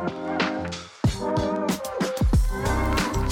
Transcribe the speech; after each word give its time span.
Thank 0.00 0.12
you. 0.12 0.37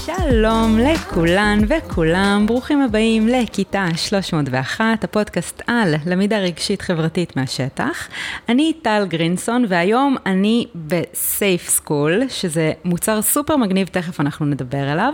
שלום 0.06 0.78
לכולן 0.78 1.58
וכולם, 1.68 2.44
ברוכים 2.46 2.82
הבאים 2.82 3.28
לכיתה 3.28 3.84
301, 3.96 5.04
הפודקאסט 5.04 5.62
על 5.66 5.94
למידה 6.06 6.38
רגשית 6.38 6.82
חברתית 6.82 7.36
מהשטח. 7.36 8.08
אני 8.48 8.72
טל 8.82 9.06
גרינסון 9.08 9.64
והיום 9.68 10.16
אני 10.26 10.66
ב 10.74 10.93
Safe 10.93 11.68
School, 11.68 12.22
שזה 12.28 12.72
מוצר 12.84 13.22
סופר 13.22 13.56
מגניב, 13.56 13.86
תכף 13.86 14.20
אנחנו 14.20 14.46
נדבר 14.46 14.88
עליו, 14.88 15.12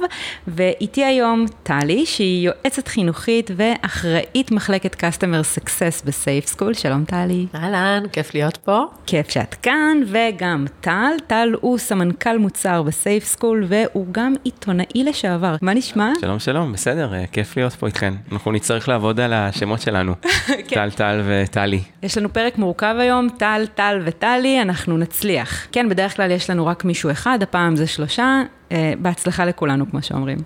ואיתי 0.48 1.04
היום 1.04 1.44
טלי, 1.62 2.06
שהיא 2.06 2.46
יועצת 2.46 2.88
חינוכית 2.88 3.50
ואחראית 3.56 4.50
מחלקת 4.50 4.94
Customer 4.94 5.58
Success 5.58 6.06
ב 6.06 6.14
Safe 6.14 6.46
School, 6.46 6.74
שלום 6.74 7.04
טלי. 7.04 7.46
אהלן, 7.54 8.02
כיף 8.12 8.34
להיות 8.34 8.56
פה. 8.56 8.84
כיף 9.06 9.30
שאת 9.30 9.54
כאן, 9.54 9.98
וגם 10.06 10.64
טל, 10.80 11.12
טל 11.26 11.54
הוא 11.60 11.78
סמנכ"ל 11.78 12.38
מוצר 12.38 12.82
ב 12.82 12.91
Safe 12.91 13.24
School 13.24 13.64
והוא 13.68 14.06
גם 14.12 14.34
עיתונאי 14.44 14.81
לשעבר. 14.94 15.56
מה 15.62 15.74
נשמע? 15.74 16.12
שלום 16.20 16.38
שלום, 16.38 16.72
בסדר, 16.72 17.14
אה, 17.14 17.24
כיף 17.32 17.56
להיות 17.56 17.72
פה 17.72 17.86
איתכן. 17.86 18.14
אנחנו 18.32 18.52
נצטרך 18.52 18.88
לעבוד 18.88 19.20
על 19.20 19.32
השמות 19.32 19.80
שלנו, 19.80 20.14
כן. 20.46 20.74
טל 20.74 20.90
טל 20.90 21.20
וטלי. 21.24 21.80
יש 22.02 22.18
לנו 22.18 22.32
פרק 22.32 22.58
מורכב 22.58 22.94
היום, 22.98 23.28
טל, 23.38 23.66
טל 23.74 24.00
וטלי, 24.04 24.62
אנחנו 24.62 24.98
נצליח. 24.98 25.66
כן, 25.72 25.88
בדרך 25.88 26.16
כלל 26.16 26.30
יש 26.30 26.50
לנו 26.50 26.66
רק 26.66 26.84
מישהו 26.84 27.10
אחד, 27.10 27.38
הפעם 27.42 27.76
זה 27.76 27.86
שלושה, 27.86 28.42
אה, 28.72 28.92
בהצלחה 28.98 29.44
לכולנו, 29.44 29.90
כמו 29.90 30.02
שאומרים. 30.02 30.38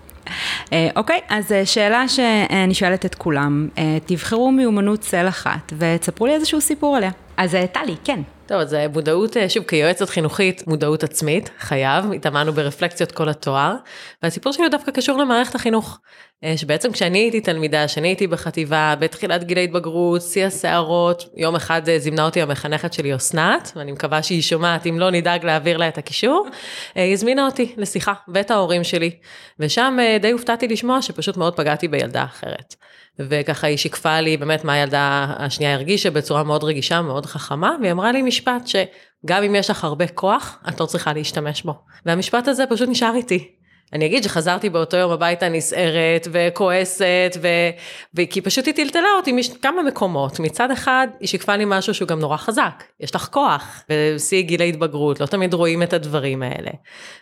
אה, 0.73 0.89
אוקיי, 0.95 1.19
אז 1.29 1.51
אה, 1.51 1.65
שאלה 1.65 2.07
שאני 2.07 2.73
שואלת 2.73 3.05
את 3.05 3.15
כולם, 3.15 3.67
אה, 3.77 3.97
תבחרו 4.05 4.51
מיומנות 4.51 4.99
צל 4.99 5.27
אחת 5.27 5.73
ותספרו 5.77 6.27
לי 6.27 6.33
איזשהו 6.33 6.61
סיפור 6.61 6.95
עליה. 6.95 7.11
אז 7.37 7.57
טלי, 7.71 7.95
כן. 8.03 8.19
טוב, 8.47 8.59
אז 8.59 8.73
אה, 8.73 8.87
מודעות, 8.87 9.37
אה, 9.37 9.49
שוב, 9.49 9.63
כיועצת 9.63 10.09
חינוכית, 10.09 10.67
מודעות 10.67 11.03
עצמית, 11.03 11.49
חייב, 11.59 12.11
התאמנו 12.11 12.53
ברפלקציות 12.53 13.11
כל 13.11 13.29
התואר, 13.29 13.75
והסיפור 14.23 14.53
שלי 14.53 14.63
הוא 14.63 14.71
דווקא 14.71 14.91
קשור 14.91 15.17
למערכת 15.17 15.55
החינוך. 15.55 15.99
אה, 16.43 16.57
שבעצם 16.57 16.91
כשאני 16.91 17.17
הייתי 17.17 17.41
תלמידה, 17.41 17.87
כשאני 17.87 18.07
הייתי 18.07 18.27
בחטיבה, 18.27 18.95
בתחילת 18.99 19.43
גיל 19.43 19.57
ההתבגרות, 19.57 20.21
שיא 20.21 20.45
הסערות, 20.45 21.29
יום 21.37 21.55
אחד 21.55 21.81
זימנה 21.97 22.25
אותי 22.25 22.41
המחנכת 22.41 22.93
שלי 22.93 23.15
אסנת, 23.15 23.71
ואני 23.75 23.91
מקווה 23.91 24.23
שהיא 24.23 24.41
שומעת, 24.41 24.85
אם 24.87 24.99
לא 24.99 25.11
נדאג 25.11 25.45
להעביר 25.45 25.77
לה 25.77 25.87
את 25.87 25.97
הקישור, 25.97 26.47
היא 26.95 27.13
הזמינה 27.13 27.45
אותי 27.45 27.73
לשיחה, 27.77 28.13
ואת 28.27 28.51
ההורים 28.51 28.83
שלי, 28.83 29.11
ושם 29.59 29.97
די 30.21 30.31
הופתעתי 30.31 30.67
לשמוע 30.67 31.01
שפשוט 31.01 31.37
מאוד 31.37 31.55
פגעתי 31.55 31.87
בילדה 31.87 32.23
אחרת. 32.23 32.75
וככה 33.19 33.67
היא 33.67 33.77
שיקפה 33.77 34.19
לי 34.19 34.37
באמת 34.37 34.63
מה 34.63 34.73
הילדה 34.73 35.25
השנייה 35.37 35.73
הרגישה 35.73 36.11
בצורה 36.11 36.43
מאוד 36.43 36.63
רגישה, 36.63 37.01
מאוד 37.01 37.25
חכמה, 37.25 37.75
והיא 37.81 37.91
אמרה 37.91 38.11
לי 38.11 38.21
משפט 38.37 38.67
שגם 38.67 39.43
אם 39.43 39.55
יש 39.55 39.69
לך 39.69 39.83
הרבה 39.83 40.07
כוח, 40.07 40.59
את 40.69 40.79
לא 40.79 40.85
צריכה 40.85 41.13
להשתמש 41.13 41.63
בו. 41.63 41.73
והמשפט 42.05 42.47
הזה 42.47 42.63
פשוט 42.69 42.89
נשאר 42.89 43.15
איתי. 43.15 43.56
אני 43.93 44.05
אגיד 44.05 44.23
שחזרתי 44.23 44.69
באותו 44.69 44.97
יום 44.97 45.11
הביתה 45.11 45.49
נסערת 45.49 46.27
וכועסת, 46.31 47.37
ו... 47.41 47.47
וכי 48.13 48.41
פשוט 48.41 48.65
היא 48.65 48.75
טלטלה 48.75 49.07
אותי 49.17 49.31
מכמה 49.31 49.83
מקומות. 49.83 50.39
מצד 50.39 50.71
אחד, 50.71 51.07
היא 51.19 51.27
שיקפה 51.27 51.55
לי 51.55 51.63
משהו 51.67 51.93
שהוא 51.93 52.07
גם 52.07 52.19
נורא 52.19 52.37
חזק. 52.37 52.83
יש 52.99 53.15
לך 53.15 53.27
כוח, 53.31 53.83
בשיא 53.89 54.41
גיל 54.41 54.61
ההתבגרות, 54.61 55.19
לא 55.19 55.25
תמיד 55.25 55.53
רואים 55.53 55.83
את 55.83 55.93
הדברים 55.93 56.43
האלה. 56.43 56.71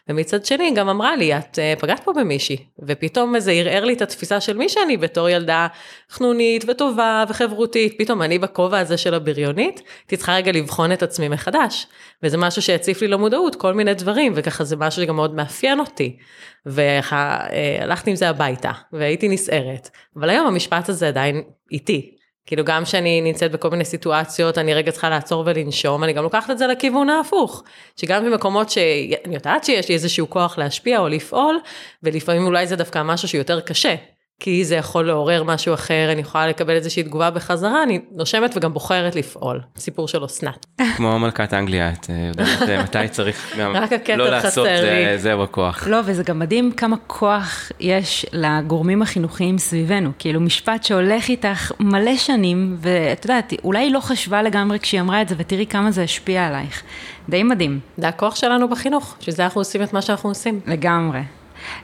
ומצד 0.10 0.46
שני, 0.46 0.72
גם 0.76 0.90
אמרה 0.90 1.16
לי, 1.16 1.38
את 1.38 1.60
uh, 1.78 1.80
פגעת 1.80 2.00
פה 2.00 2.14
במישהי, 2.14 2.58
ופתאום 2.88 3.40
זה 3.40 3.52
ערער 3.52 3.86
לי 3.86 3.94
את 3.94 4.02
התפיסה 4.02 4.42
של 4.42 4.58
מי 4.58 4.70
שאני 4.70 4.98
בתור 4.98 5.30
ילדה 5.30 5.68
חנונית 6.10 6.66
וטובה 6.68 7.24
וחברותית. 7.30 7.96
פתאום 7.98 8.22
אני 8.22 8.40
בכובע 8.40 8.80
הזה 8.80 8.98
של 8.98 9.14
הבריונית, 9.14 9.82
הייתי 10.02 10.18
צריכה 10.18 10.36
רגע 10.36 10.52
לבחון 10.52 10.92
את 10.92 11.04
עצמי 11.04 11.28
מחדש. 11.28 11.88
וזה 12.24 12.38
משהו 12.38 12.62
שהציף 12.62 13.02
לי 13.02 13.08
למודעות, 13.08 13.56
כל 13.56 13.74
מיני 13.74 13.94
דברים, 13.94 14.34
וככה 14.36 14.64
זה 14.64 14.76
משהו 14.76 15.02
שגם 15.02 15.16
מאוד 15.16 15.36
מאפיין 15.36 15.80
אותי. 15.80 16.18
והלכתי 16.66 18.10
עם 18.10 18.16
זה 18.16 18.30
הביתה, 18.30 18.72
והייתי 18.94 19.28
נסערת. 19.28 19.90
אבל 20.16 20.30
היום 20.30 20.48
המשפט 20.48 20.90
הזה 20.90 21.08
עדיין 21.08 21.44
איתי. 21.72 22.12
כאילו 22.46 22.64
גם 22.66 22.84
כשאני 22.84 23.22
נמצאת 23.22 23.52
בכל 23.52 23.70
מיני 23.70 23.86
סיטואציות, 23.86 24.58
אני 24.58 24.74
רגע 24.74 24.92
צריכה 24.92 25.10
לעצור 25.10 25.44
ולנשום, 25.46 26.04
אני 26.04 26.14
גם 26.14 26.24
לוקחת 26.24 26.50
את 26.52 26.58
זה 26.58 26.68
לכיוון 26.68 27.10
ההפוך. 27.10 27.64
שגם 27.96 28.26
במקומות 28.26 28.70
שאני 28.70 29.36
יודעת 29.36 29.64
שיש 29.64 29.90
לי 29.90 29.96
איזשהו 29.96 30.30
כוח 30.30 30.58
להשפיע 30.58 31.00
או 31.00 31.08
לפעול, 31.08 31.60
ולפעמים 32.04 32.46
אולי 32.46 32.68
זה 32.68 32.76
דווקא 32.76 33.04
משהו 33.04 33.28
שיותר 33.28 33.62
קשה. 33.62 33.96
כי 34.40 34.66
זה 34.66 34.76
יכול 34.76 35.08
לעורר 35.08 35.44
משהו 35.44 35.74
אחר, 35.74 36.10
אני 36.12 36.22
יכולה 36.22 36.48
לקבל 36.48 36.74
איזושהי 36.76 37.04
תגובה 37.04 37.30
בחזרה, 37.32 37.84
אני 37.84 38.00
נושמת 38.12 38.58
וגם 38.58 38.74
בוחרת 38.74 39.16
לפעול. 39.16 39.62
סיפור 39.78 40.08
של 40.08 40.26
אסנת. 40.26 40.66
כמו 40.98 41.20
מלכת 41.20 41.54
אנגליה, 41.54 41.90
את 41.92 42.08
אה, 42.10 42.16
יודעת 42.28 42.70
אה, 42.70 42.82
מתי 42.84 43.08
צריך 43.12 43.56
גם 43.58 43.74
לא 44.18 44.30
לעשות, 44.30 44.52
חסר 44.52 44.64
זה- 44.64 45.08
לי. 45.12 45.18
זהו 45.20 45.44
הכוח. 45.44 45.88
לא, 45.88 45.98
וזה 46.06 46.24
גם 46.24 46.40
מדהים 46.40 46.72
כמה 46.72 46.96
כוח 47.08 47.72
יש 47.80 48.26
לגורמים 48.34 49.02
החינוכיים 49.02 49.58
סביבנו. 49.58 50.12
כאילו, 50.20 50.42
משפט 50.42 50.84
שהולך 50.84 51.30
איתך 51.30 51.72
מלא 51.80 52.18
שנים, 52.18 52.78
ואת 52.80 53.26
יודעת, 53.26 53.54
אולי 53.64 53.80
היא 53.80 53.94
לא 53.94 54.00
חשבה 54.00 54.42
לגמרי 54.42 54.80
כשהיא 54.80 55.02
אמרה 55.02 55.22
את 55.22 55.30
זה, 55.30 55.36
ותראי 55.38 55.66
כמה 55.66 55.92
זה 55.92 56.04
השפיע 56.04 56.48
עלייך. 56.48 56.84
די 57.30 57.44
מדהים, 57.44 57.80
זה 57.98 58.08
הכוח 58.08 58.36
שלנו 58.36 58.70
בחינוך, 58.70 59.16
בשביל 59.20 59.36
זה 59.36 59.44
אנחנו 59.44 59.62
עושים 59.62 59.84
את 59.84 59.94
מה 59.94 60.02
שאנחנו 60.02 60.30
עושים. 60.30 60.60
לגמרי. 60.66 61.20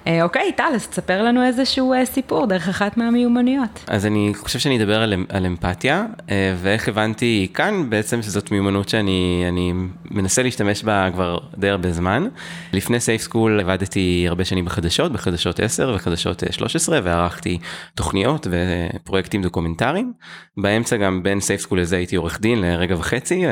אה, 0.08 0.24
אוקיי, 0.24 0.52
טל, 0.52 0.72
אז 0.76 0.88
תספר 0.88 1.24
לנו 1.24 1.46
איזשהו 1.46 1.94
אה, 1.94 2.06
סיפור 2.06 2.46
דרך 2.46 2.70
אחת 2.70 2.98
מהמיומנויות. 2.98 3.84
אז 3.88 4.06
אני 4.06 4.32
חושב 4.36 4.60
שאני 4.60 4.78
אדבר 4.78 5.02
על, 5.02 5.14
על 5.30 5.46
אמפתיה, 5.46 6.06
אה, 6.30 6.56
ואיך 6.58 6.88
הבנתי 6.88 7.48
כאן 7.54 7.90
בעצם 7.90 8.22
שזאת 8.22 8.52
מיומנות 8.52 8.90
שאני 8.90 9.46
אני 9.48 9.74
מנסה 10.12 10.44
להשתמש 10.44 10.84
בה 10.84 11.10
כבר 11.14 11.38
די 11.58 11.70
הרבה 11.70 11.92
זמן. 11.92 12.28
לפני 12.74 13.00
Safe 13.00 13.22
School 13.22 13.60
עבדתי 13.60 14.26
הרבה 14.28 14.46
שנים 14.46 14.66
בחדשות, 14.66 15.12
בחדשות 15.12 15.60
10 15.60 15.94
וחדשות 15.96 16.44
אה, 16.44 16.52
13, 16.52 17.00
וערכתי 17.04 17.58
תוכניות 17.96 18.48
ופרויקטים 18.52 19.42
דוקומנטריים. 19.42 20.14
באמצע 20.58 20.98
גם 20.98 21.24
בין 21.24 21.40
Safe 21.40 21.62
School 21.62 21.82
לזה 21.82 21.96
הייתי 21.98 22.16
עורך 22.16 22.42
דין 22.42 22.62
לרגע 22.62 22.96
וחצי, 22.96 23.44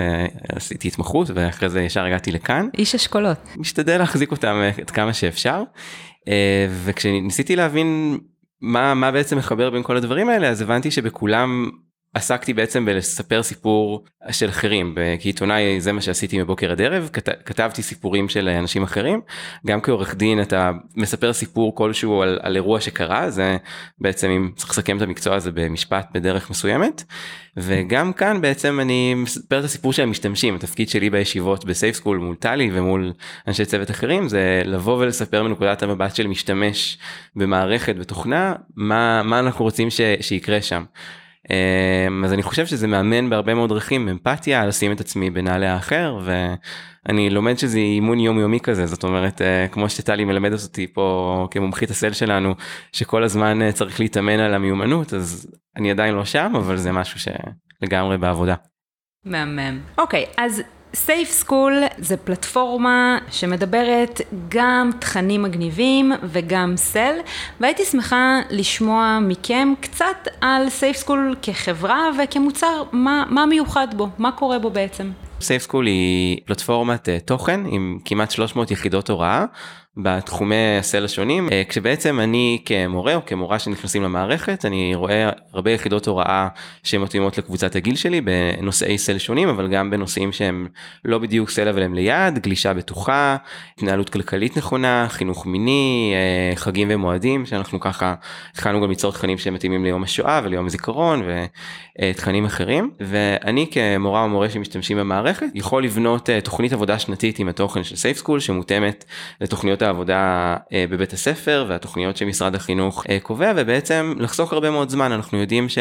עשיתי 0.56 0.88
התמחות 0.88 1.28
ואחרי 1.34 1.70
זה 1.70 1.82
ישר 1.82 2.04
הגעתי 2.04 2.32
לכאן. 2.32 2.68
איש 2.78 2.96
אשכולות. 2.96 3.38
משתדל 3.58 3.98
להחזיק 3.98 4.32
אותם 4.32 4.62
עד 4.82 4.90
כמה 4.90 5.14
שאפשר. 5.14 5.64
אה, 6.28 6.68
וכשניסיתי 6.84 7.56
להבין 7.56 8.18
מה, 8.62 8.94
מה 8.94 9.12
בעצם 9.12 9.38
מחבר 9.38 9.70
בין 9.70 9.84
כל 9.84 9.98
הדברים 9.98 10.30
האלה, 10.30 10.50
אז 10.50 10.62
הבנתי 10.62 10.92
שבכולם 10.92 11.70
עסקתי 12.14 12.54
בעצם 12.54 12.86
בלספר 12.86 13.44
סיפור 13.44 14.04
של 14.32 14.50
אחרים. 14.50 14.96
כעיתונאי 15.20 15.82
זה 15.82 15.92
מה 15.92 16.02
שעשיתי 16.02 16.42
מבוקר 16.42 16.72
עד 16.72 16.82
ערב, 16.82 17.10
כת, 17.14 17.30
כתבתי 17.46 17.84
סיפורים 17.84 18.30
של 18.30 18.50
אנשים 18.50 18.84
אחרים. 18.84 19.22
גם 19.68 19.82
כעורך 19.82 20.16
דין 20.16 20.42
אתה 20.42 20.72
מספר 20.96 21.34
סיפור 21.34 21.76
כלשהו 21.76 22.22
על, 22.22 22.40
על 22.42 22.56
אירוע 22.56 22.82
שקרה, 22.82 23.30
זה 23.30 23.58
בעצם 24.00 24.30
אם 24.30 24.52
צריך 24.56 24.70
לסכם 24.70 24.98
את 24.98 25.02
המקצוע 25.02 25.36
הזה 25.36 25.52
במשפט 25.52 26.08
בדרך 26.14 26.50
מסוימת. 26.50 27.04
וגם 27.58 28.14
כאן 28.14 28.42
בעצם 28.42 28.80
אני 28.80 29.14
מספר 29.14 29.60
את 29.60 29.64
הסיפור 29.64 29.94
של 29.94 30.04
המשתמשים, 30.04 30.56
התפקיד 30.56 30.90
שלי 30.90 31.10
בישיבות 31.10 31.66
בסייף 31.66 31.96
סקול 31.96 32.18
מול 32.18 32.36
טלי 32.36 32.70
ומול 32.74 33.14
אנשי 33.48 33.66
צוות 33.66 33.92
אחרים 33.92 34.28
זה 34.28 34.62
לבוא 34.66 34.98
ולספר 34.98 35.44
מנקודת 35.44 35.84
המבט 35.84 36.16
של 36.16 36.28
משתמש 36.28 36.98
במערכת 37.36 37.96
בתוכנה 37.96 38.54
מה 38.76 39.24
מה 39.24 39.40
אנחנו 39.40 39.66
רוצים 39.66 39.90
ש, 39.90 40.02
שיקרה 40.22 40.62
שם. 40.62 40.84
אמ, 41.50 42.26
אז 42.26 42.34
אני 42.34 42.44
חושב 42.44 42.66
שזה 42.66 42.88
מאמן 42.88 43.30
בהרבה 43.30 43.54
מאוד 43.54 43.70
דרכים 43.70 44.10
אמפתיה 44.10 44.66
לשים 44.66 44.92
את 44.92 45.00
עצמי 45.00 45.30
בנעלי 45.30 45.68
האחר 45.68 46.20
ואני 46.24 47.30
לומד 47.30 47.58
שזה 47.58 47.78
אימון 47.78 48.20
יומיומי 48.20 48.60
כזה 48.60 48.86
זאת 48.86 49.04
אומרת 49.04 49.42
אה, 49.42 49.68
כמו 49.72 49.90
שטלי 49.90 50.26
מלמדת 50.26 50.64
אותי 50.64 50.88
פה 50.94 51.48
כמומחית 51.52 51.90
הסל 51.90 52.14
שלנו 52.14 52.56
שכל 52.92 53.24
הזמן 53.24 53.62
אה, 53.62 53.72
צריך 53.72 54.00
להתאמן 54.00 54.40
על 54.40 54.54
המיומנות 54.54 55.14
אז 55.14 55.48
אני 55.78 55.92
עדיין 55.92 56.16
לא 56.16 56.26
שם 56.26 56.54
אבל 56.56 56.78
זה 56.78 56.92
משהו 56.92 57.20
שלגמרי 57.20 58.18
בעבודה. 58.18 58.56
מהמם. 59.26 59.80
אוקיי, 59.98 60.26
אז 60.38 60.62
סייף 60.94 61.30
סקול 61.32 61.74
זה 61.98 62.18
פלטפורמה 62.18 63.18
שמדברת 63.32 64.22
גם 64.50 64.90
תכנים 65.00 65.44
מגניבים 65.44 66.12
וגם 66.24 66.74
SEL, 66.78 67.14
והייתי 67.60 67.86
שמחה 67.86 68.40
לשמוע 68.50 69.20
מכם 69.22 69.74
קצת 69.80 70.28
על 70.42 70.70
Safe 70.70 70.98
School 70.98 71.36
כחברה 71.42 72.10
וכמוצר, 72.24 72.84
מה, 72.92 73.24
מה 73.30 73.46
מיוחד 73.46 73.88
בו, 73.98 74.08
מה 74.18 74.32
קורה 74.32 74.60
בו 74.60 74.70
בעצם. 74.70 75.12
Safe 75.42 75.62
School 75.62 75.86
היא 75.86 76.40
פלטפורמת 76.46 77.10
אה, 77.10 77.20
תוכן 77.20 77.62
עם 77.66 78.00
כמעט 78.06 78.32
300 78.32 78.72
יחידות 78.72 79.10
הוראה 79.10 79.46
בתחומי 79.98 80.78
ה 80.80 80.86
SEL 80.86 81.06
השונים, 81.06 81.50
אה, 81.52 81.64
כשבעצם 81.70 82.20
אני 82.20 82.62
כמורה 82.66 83.16
או 83.16 83.26
כמורה 83.26 83.60
שנכנסים 83.60 84.04
למערכת, 84.04 84.66
אני 84.66 84.96
רואה 84.96 85.30
הרבה 85.54 85.72
יחידות 85.72 86.08
הוראה 86.08 86.48
שמתאימות 86.84 87.38
לקבוצת 87.38 87.76
הגיל 87.76 87.96
שלי 87.96 88.22
בנושאי 88.22 88.98
SEL 88.98 89.18
שונים, 89.18 89.50
אבל 89.50 89.68
גם 89.68 89.90
בנושאים 89.90 90.32
שהם 90.32 90.68
לא 91.06 91.18
בדיוק 91.18 91.50
סל 91.50 91.68
אבל 91.68 91.84
הם 91.84 91.94
ליד, 91.94 92.40
גלישה 92.40 92.74
בטוחה, 92.74 93.38
התנהלות 93.78 94.10
כלכלית 94.10 94.58
נכונה, 94.58 95.06
חינוך 95.10 95.46
מיני, 95.46 96.14
אה, 96.16 96.56
חגים 96.56 96.88
ומועדים, 96.92 97.46
שאנחנו 97.46 97.80
ככה 97.80 98.16
התחלנו 98.52 98.82
גם 98.82 98.90
ליצור 98.90 99.12
תכנים 99.12 99.38
שמתאימים 99.38 99.84
ליום 99.84 100.04
השואה 100.04 100.42
וליום 100.44 100.66
הזיכרון 100.66 101.24
ותכנים 102.02 102.46
אחרים, 102.46 102.92
ואני 103.00 103.68
כמורה 103.72 104.24
או 104.24 104.30
מורה 104.30 104.50
שמשתמשים 104.50 104.98
במערכת, 104.98 105.48
יכול 105.54 105.84
לבנות 105.84 106.30
תוכנית 106.44 106.74
עבודה 106.74 107.00
שנתית 107.00 107.40
עם 107.40 107.50
התוכן 107.50 107.84
של 107.84 107.96
סייף 107.96 108.18
סקול 108.18 108.40
שמותאמת 108.40 109.06
לתוכניות 109.42 109.79
העבודה 109.82 110.56
אה, 110.74 110.86
בבית 110.90 111.14
הספר 111.14 111.66
והתוכניות 111.68 112.18
שמשרד 112.18 112.56
החינוך 112.56 113.06
אה, 113.10 113.20
קובע 113.20 113.54
ובעצם 113.56 114.14
לחסוך 114.20 114.54
הרבה 114.54 114.72
מאוד 114.72 114.90
זמן. 114.90 115.12
אנחנו 115.12 115.38
יודעים 115.38 115.70
ש... 115.70 115.78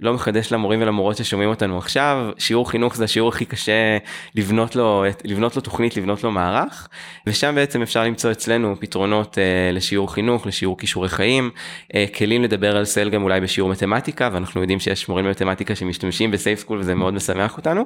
לא 0.00 0.14
מחדש 0.14 0.52
למורים 0.52 0.82
ולמורות 0.82 1.16
ששומעים 1.16 1.50
אותנו 1.50 1.78
עכשיו, 1.78 2.30
שיעור 2.38 2.70
חינוך 2.70 2.96
זה 2.96 3.04
השיעור 3.04 3.28
הכי 3.28 3.44
קשה 3.44 3.98
לבנות 4.34 4.76
לו, 4.76 5.04
לבנות 5.24 5.56
לו 5.56 5.62
תוכנית, 5.62 5.96
לבנות 5.96 6.24
לו 6.24 6.30
מערך, 6.30 6.88
ושם 7.26 7.54
בעצם 7.54 7.82
אפשר 7.82 8.04
למצוא 8.04 8.32
אצלנו 8.32 8.76
פתרונות 8.80 9.38
אה, 9.38 9.72
לשיעור 9.72 10.12
חינוך, 10.12 10.46
לשיעור 10.46 10.78
כישורי 10.78 11.08
חיים, 11.08 11.50
אה, 11.94 12.04
כלים 12.16 12.42
לדבר 12.42 12.76
על 12.76 12.84
סל 12.84 13.10
גם 13.10 13.22
אולי 13.22 13.40
בשיעור 13.40 13.70
מתמטיקה, 13.70 14.30
ואנחנו 14.32 14.60
יודעים 14.60 14.80
שיש 14.80 15.08
מורים 15.08 15.26
למתמטיקה 15.26 15.74
שמשתמשים 15.74 16.30
בסייף 16.30 16.58
סקול 16.58 16.78
וזה 16.78 16.94
מאוד 16.94 17.14
משמח 17.14 17.56
אותנו, 17.56 17.84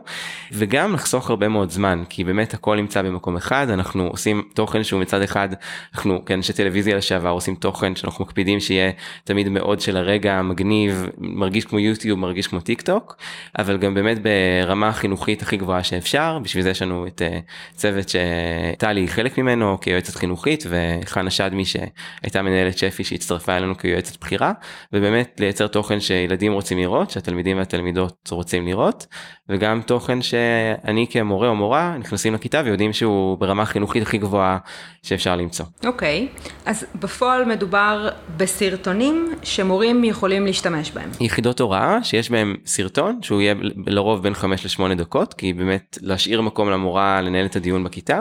וגם 0.52 0.94
לחסוך 0.94 1.30
הרבה 1.30 1.48
מאוד 1.48 1.70
זמן, 1.70 2.02
כי 2.08 2.24
באמת 2.24 2.54
הכל 2.54 2.76
נמצא 2.76 3.02
במקום 3.02 3.36
אחד, 3.36 3.70
אנחנו 3.70 4.06
עושים 4.06 4.42
תוכן 4.54 4.84
שהוא 4.84 5.00
מצד 5.00 5.22
אחד, 5.22 5.48
אנחנו 5.94 6.24
כאנשי 6.24 6.52
טלוויזיה 6.52 6.96
לשעבר 6.96 7.30
עושים 7.30 7.54
תוכן 7.54 7.96
שאנחנו 7.96 8.24
מקפידים 8.24 8.60
שיהיה 8.60 8.90
תמיד 9.24 9.48
מאוד 9.48 9.80
של 9.80 9.96
הרגע, 9.96 10.42
מגניב, 10.42 11.06
מרגיש 11.18 11.64
כמו 11.64 11.78
יוטיוב 11.98 12.18
מרגיש 12.18 12.46
כמו 12.46 12.60
טיק 12.60 12.80
טוק 12.80 13.16
אבל 13.58 13.76
גם 13.76 13.94
באמת 13.94 14.18
ברמה 14.22 14.88
החינוכית 14.88 15.42
הכי 15.42 15.56
גבוהה 15.56 15.82
שאפשר 15.82 16.38
בשביל 16.42 16.62
זה 16.62 16.70
יש 16.70 16.82
לנו 16.82 17.06
את 17.06 17.22
uh, 17.22 17.76
צוות 17.76 18.08
שטלי 18.08 19.00
היא 19.00 19.08
חלק 19.08 19.38
ממנו 19.38 19.78
כיועצת 19.80 20.14
חינוכית 20.14 20.64
וחנה 20.68 21.30
שדמי 21.30 21.64
שהייתה 21.64 22.42
מנהלת 22.42 22.78
שפי 22.78 23.04
שהצטרפה 23.04 23.56
אלינו 23.56 23.78
כיועצת 23.78 24.20
בחירה 24.20 24.52
ובאמת 24.92 25.40
לייצר 25.40 25.66
תוכן 25.66 26.00
שילדים 26.00 26.52
רוצים 26.52 26.78
לראות 26.78 27.10
שהתלמידים 27.10 27.58
והתלמידות 27.58 28.28
רוצים 28.30 28.66
לראות 28.66 29.06
וגם 29.48 29.80
תוכן 29.86 30.22
שאני 30.22 31.06
כמורה 31.10 31.48
או 31.48 31.56
מורה 31.56 31.96
נכנסים 31.98 32.34
לכיתה 32.34 32.62
ויודעים 32.64 32.92
שהוא 32.92 33.38
ברמה 33.38 33.62
החינוכית 33.62 34.02
הכי 34.02 34.18
גבוהה 34.18 34.58
שאפשר 35.02 35.36
למצוא. 35.36 35.66
אוקיי, 35.86 36.28
okay. 36.34 36.48
אז 36.66 36.86
בפועל 36.94 37.44
מדובר 37.44 38.08
בסרטונים 38.36 39.32
שמורים 39.42 40.04
יכולים 40.04 40.46
להשתמש 40.46 40.90
בהם. 40.90 41.10
יחידות 41.20 41.60
הוראה 41.60 41.87
שיש 42.02 42.30
בהם 42.30 42.54
סרטון 42.66 43.18
שהוא 43.22 43.40
יהיה 43.40 43.54
לרוב 43.86 44.22
בין 44.22 44.34
5 44.34 44.80
ל-8 44.80 44.94
דקות 44.94 45.34
כי 45.34 45.52
באמת 45.52 45.98
להשאיר 46.02 46.40
מקום 46.40 46.70
למורה 46.70 47.20
לנהל 47.20 47.46
את 47.46 47.56
הדיון 47.56 47.84
בכיתה. 47.84 48.20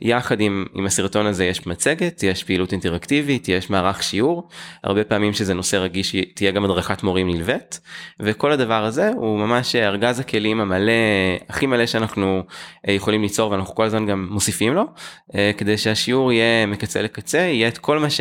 יחד 0.00 0.40
עם, 0.40 0.66
עם 0.74 0.86
הסרטון 0.86 1.26
הזה 1.26 1.44
יש 1.44 1.66
מצגת, 1.66 2.22
יש 2.22 2.44
פעילות 2.44 2.72
אינטראקטיבית, 2.72 3.48
יש 3.48 3.70
מערך 3.70 4.02
שיעור, 4.02 4.48
הרבה 4.84 5.04
פעמים 5.04 5.32
שזה 5.32 5.54
נושא 5.54 5.76
רגיש 5.76 6.16
תהיה 6.34 6.50
גם 6.50 6.64
הדרכת 6.64 7.02
מורים 7.02 7.30
נלווית 7.30 7.80
וכל 8.20 8.52
הדבר 8.52 8.84
הזה 8.84 9.10
הוא 9.16 9.38
ממש 9.38 9.76
ארגז 9.76 10.20
הכלים 10.20 10.60
המלא, 10.60 10.92
הכי 11.48 11.66
מלא 11.66 11.86
שאנחנו 11.86 12.42
אה, 12.88 12.92
יכולים 12.92 13.22
ליצור 13.22 13.50
ואנחנו 13.50 13.74
כל 13.74 13.84
הזמן 13.84 14.06
גם 14.06 14.28
מוסיפים 14.30 14.74
לו 14.74 14.84
אה, 15.34 15.50
כדי 15.56 15.78
שהשיעור 15.78 16.32
יהיה 16.32 16.66
מקצה 16.66 17.02
לקצה, 17.02 17.38
יהיה 17.38 17.68
את 17.68 17.78
כל 17.78 17.98
מה 17.98 18.10
ש... 18.10 18.20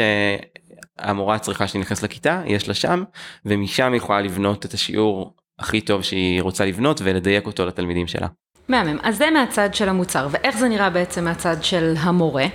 המורה 1.00 1.40
צריכה 1.40 1.68
שנכנס 1.68 2.04
לכיתה, 2.04 2.42
יש 2.46 2.68
לה 2.68 2.74
שם, 2.74 3.04
ומשם 3.46 3.92
היא 3.92 3.98
יכולה 3.98 4.22
לבנות 4.22 4.66
את 4.66 4.74
השיעור 4.74 5.34
הכי 5.60 5.82
טוב 5.82 6.02
שהיא 6.02 6.42
רוצה 6.42 6.66
לבנות 6.66 7.02
ולדייק 7.04 7.46
אותו 7.46 7.66
לתלמידים 7.66 8.08
שלה. 8.08 8.28
מהמם, 8.68 8.98
אז 9.04 9.18
זה 9.18 9.30
מהצד 9.30 9.74
של 9.74 9.90
המוצר, 9.90 10.28
ואיך 10.32 10.58
זה 10.58 10.70
נראה 10.70 10.90
בעצם 10.90 11.24
מהצד 11.24 11.64
של 11.64 11.94
המורה? 12.00 12.46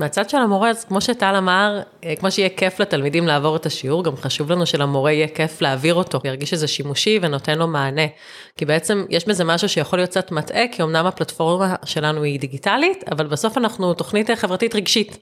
מהצד 0.00 0.30
של 0.30 0.36
המורה, 0.36 0.70
אז 0.70 0.84
כמו 0.84 1.00
שטל 1.00 1.34
אמר, 1.38 1.80
אה, 2.04 2.16
כמו 2.16 2.30
שיהיה 2.30 2.48
כיף 2.48 2.80
לתלמידים 2.80 3.26
לעבור 3.26 3.56
את 3.56 3.66
השיעור, 3.66 4.04
גם 4.04 4.16
חשוב 4.16 4.52
לנו 4.52 4.66
שלמורה 4.66 5.12
יהיה 5.12 5.28
כיף 5.28 5.62
להעביר 5.62 5.94
אותו, 5.94 6.20
ירגיש 6.24 6.50
שזה 6.50 6.68
שימושי 6.68 7.18
ונותן 7.22 7.58
לו 7.58 7.66
מענה. 7.66 8.06
כי 8.56 8.64
בעצם 8.64 9.04
יש 9.10 9.28
בזה 9.28 9.44
משהו 9.44 9.68
שיכול 9.68 9.98
להיות 9.98 10.10
קצת 10.10 10.32
מטעה, 10.32 10.62
כי 10.72 10.82
אמנם 10.82 11.06
הפלטפורמה 11.06 11.74
שלנו 11.84 12.22
היא 12.22 12.40
דיגיטלית, 12.40 13.04
אבל 13.12 13.26
בסוף 13.26 13.58
אנחנו 13.58 13.94
תוכנית 13.94 14.30
חברתית 14.30 14.74
רגשית. 14.74 15.18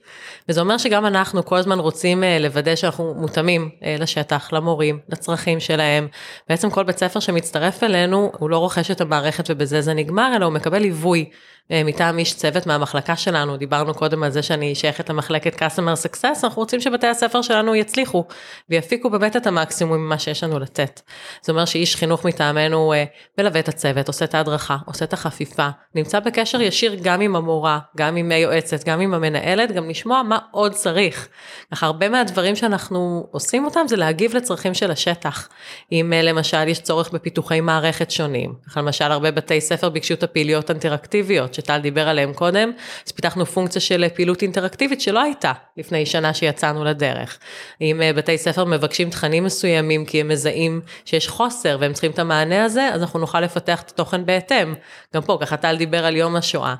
וזה 0.49 0.61
אומר 0.61 0.77
שגם 0.77 1.05
אנחנו 1.05 1.45
כל 1.45 1.57
הזמן 1.57 1.79
רוצים 1.79 2.23
אה, 2.23 2.39
לוודא 2.39 2.75
שאנחנו 2.75 3.13
מותאמים 3.13 3.69
אה, 3.83 3.95
לשטח, 3.99 4.53
למורים, 4.53 4.99
לצרכים 5.09 5.59
שלהם. 5.59 6.07
בעצם 6.49 6.69
כל 6.69 6.83
בית 6.83 6.97
ספר 6.97 7.19
שמצטרף 7.19 7.83
אלינו, 7.83 8.31
הוא 8.37 8.49
לא 8.49 8.57
רוכש 8.57 8.91
את 8.91 9.01
המערכת 9.01 9.45
ובזה 9.49 9.81
זה 9.81 9.93
נגמר, 9.93 10.33
אלא 10.35 10.45
הוא 10.45 10.53
מקבל 10.53 10.79
ליווי. 10.79 11.29
מטעם 11.69 12.19
איש 12.19 12.33
צוות 12.33 12.65
מהמחלקה 12.67 13.15
שלנו, 13.15 13.57
דיברנו 13.57 13.93
קודם 13.93 14.23
על 14.23 14.31
זה 14.31 14.41
שאני 14.41 14.75
שייכת 14.75 15.09
למחלקת 15.09 15.61
customer 15.61 16.05
success, 16.05 16.43
אנחנו 16.43 16.61
רוצים 16.61 16.81
שבתי 16.81 17.07
הספר 17.07 17.41
שלנו 17.41 17.75
יצליחו 17.75 18.25
ויפיקו 18.69 19.09
באמת 19.09 19.35
את 19.35 19.47
המקסימום 19.47 19.97
ממה 19.97 20.19
שיש 20.19 20.43
לנו 20.43 20.59
לתת. 20.59 21.01
זה 21.41 21.51
אומר 21.51 21.65
שאיש 21.65 21.95
חינוך 21.95 22.25
מטעמנו 22.25 22.93
אה, 22.93 23.03
מלווה 23.37 23.59
את 23.59 23.67
הצוות, 23.67 24.07
עושה 24.07 24.25
את 24.25 24.35
ההדרכה, 24.35 24.77
עושה 24.85 25.05
את 25.05 25.13
החפיפה, 25.13 25.69
נמצא 25.95 26.19
בקשר 26.19 26.61
ישיר 26.61 26.95
גם 27.01 27.21
עם 27.21 27.35
המורה, 27.35 27.79
גם 27.97 28.15
עם 28.15 28.31
היועצת, 28.31 28.83
גם 28.83 28.99
עם 28.99 29.13
המנהלת, 29.13 29.71
גם 29.71 29.89
לשמוע 29.89 30.23
מה 30.23 30.37
עוד 30.51 30.71
צריך. 30.71 31.27
ככה 31.71 31.85
הרבה 31.85 32.09
מהדברים 32.09 32.55
שאנחנו 32.55 33.27
עושים 33.31 33.65
אותם 33.65 33.85
זה 33.87 33.95
להגיב 33.95 34.35
לצרכים 34.35 34.73
של 34.73 34.91
השטח. 34.91 35.49
אם 35.91 36.13
אה, 36.13 36.21
למשל 36.21 36.67
יש 36.67 36.79
צורך 36.79 37.11
בפיתוחי 37.11 37.61
מערכת 37.61 38.11
שונים, 38.11 38.53
למשל 38.77 39.11
הרבה 39.11 39.31
בתי 39.31 39.61
ספר 39.61 39.89
ביקשו 39.89 40.13
את 40.13 40.23
הפעילויות 40.23 40.69
האינטראקטיביות 40.69 41.56
שטל 41.57 41.77
דיבר 41.77 42.07
עליהם 42.07 42.33
קודם, 42.33 42.71
אז 43.05 43.11
פיתחנו 43.11 43.45
פונקציה 43.45 43.81
של 43.81 44.05
פעילות 44.15 44.41
אינטראקטיבית 44.41 45.01
שלא 45.01 45.21
הייתה 45.21 45.51
לפני 45.77 46.05
שנה 46.05 46.33
שיצאנו 46.33 46.83
לדרך. 46.83 47.39
אם 47.81 48.01
אה, 48.01 48.13
בתי 48.13 48.37
ספר 48.37 48.65
מבקשים 48.65 49.09
תכנים 49.09 49.43
מסוימים 49.43 50.05
כי 50.05 50.21
הם 50.21 50.27
מזהים 50.27 50.81
שיש 51.05 51.27
חוסר 51.27 51.77
והם 51.79 51.93
צריכים 51.93 52.11
את 52.11 52.19
המענה 52.19 52.65
הזה, 52.65 52.89
אז 52.93 53.01
אנחנו 53.01 53.19
נוכל 53.19 53.41
לפתח 53.41 53.81
את 53.81 53.89
התוכן 53.89 54.25
בהתאם. 54.25 54.73
גם 55.15 55.21
פה, 55.21 55.37
ככה 55.41 55.57
טל 55.57 55.75
דיבר 55.77 56.05
על 56.05 56.15
יום 56.15 56.35
השואה. 56.35 56.75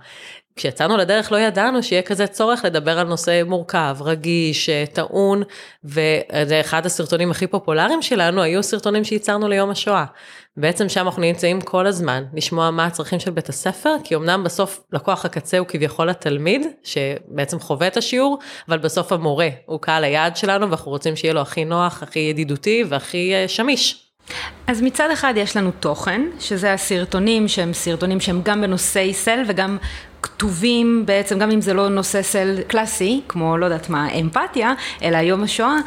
כשיצאנו 0.58 0.98
לדרך 0.98 1.32
לא 1.32 1.38
ידענו 1.38 1.84
שיהיה 1.84 2.02
כזה 2.02 2.28
צורך 2.28 2.66
לדבר 2.66 3.00
על 3.00 3.08
נושא 3.08 3.42
מורכב, 3.46 3.98
רגיש, 4.02 4.70
אה, 4.70 4.84
טעון, 4.94 5.44
וזה 5.84 6.62
אחד 6.62 6.86
הסרטונים 6.86 7.32
הכי 7.32 7.48
פופולריים 7.48 8.02
שלנו, 8.02 8.42
היו 8.42 8.64
סרטונים 8.64 9.04
שייצרנו 9.04 9.48
ליום 9.48 9.70
השואה. 9.70 10.06
בעצם 10.58 10.90
שם 10.90 11.06
אנחנו 11.06 11.22
נמצאים 11.22 11.62
כל 11.62 11.88
הזמן, 11.88 12.24
לשמוע 12.34 12.72
מה 12.72 12.86
הצרכים 12.86 13.20
של 13.20 13.32
בית 13.32 13.50
הספר, 13.50 13.96
כי 14.04 14.16
אמנם 14.16 14.44
בסוף 14.44 14.84
לקוח 14.94 15.26
הקצה 15.26 15.58
הוא 15.58 15.68
כביכול 15.68 16.10
התלמיד, 16.10 16.68
שבעצם 16.84 17.60
חווה 17.60 17.88
את 17.88 17.98
השיעור, 17.98 18.40
אבל 18.70 18.78
בסוף 18.78 19.12
המורה 19.12 19.50
הוא 19.66 19.82
קהל 19.82 20.04
היעד 20.04 20.38
שלנו, 20.38 20.70
ואנחנו 20.70 20.92
רוצים 20.92 21.16
שיהיה 21.16 21.34
לו 21.34 21.42
הכי 21.42 21.66
נוח, 21.66 22.04
הכי 22.04 22.20
ידידותי 22.20 22.84
והכי 22.90 23.34
אה, 23.34 23.48
שמיש. 23.48 24.04
אז 24.68 24.82
מצד 24.82 25.10
אחד 25.14 25.34
יש 25.38 25.58
לנו 25.58 25.72
תוכן, 25.80 26.22
שזה 26.40 26.74
הסרטונים 26.74 27.48
שהם 27.48 27.74
סרטונים 27.74 28.20
שהם 28.20 28.42
גם 28.44 28.62
בנושאי 28.62 29.14
סל 29.14 29.44
וגם 29.48 29.78
כתובים 30.22 31.04
בעצם, 31.06 31.40
גם 31.40 31.52
אם 31.52 31.62
זה 31.62 31.74
לא 31.74 31.90
נושא 31.90 32.22
סל 32.22 32.62
קלאסי, 32.68 33.22
כמו 33.28 33.58
לא 33.58 33.66
יודעת 33.66 33.90
מה, 33.90 34.12
אמפתיה, 34.12 34.74
אלא 35.04 35.18
יום 35.18 35.44
השואה, 35.44 35.78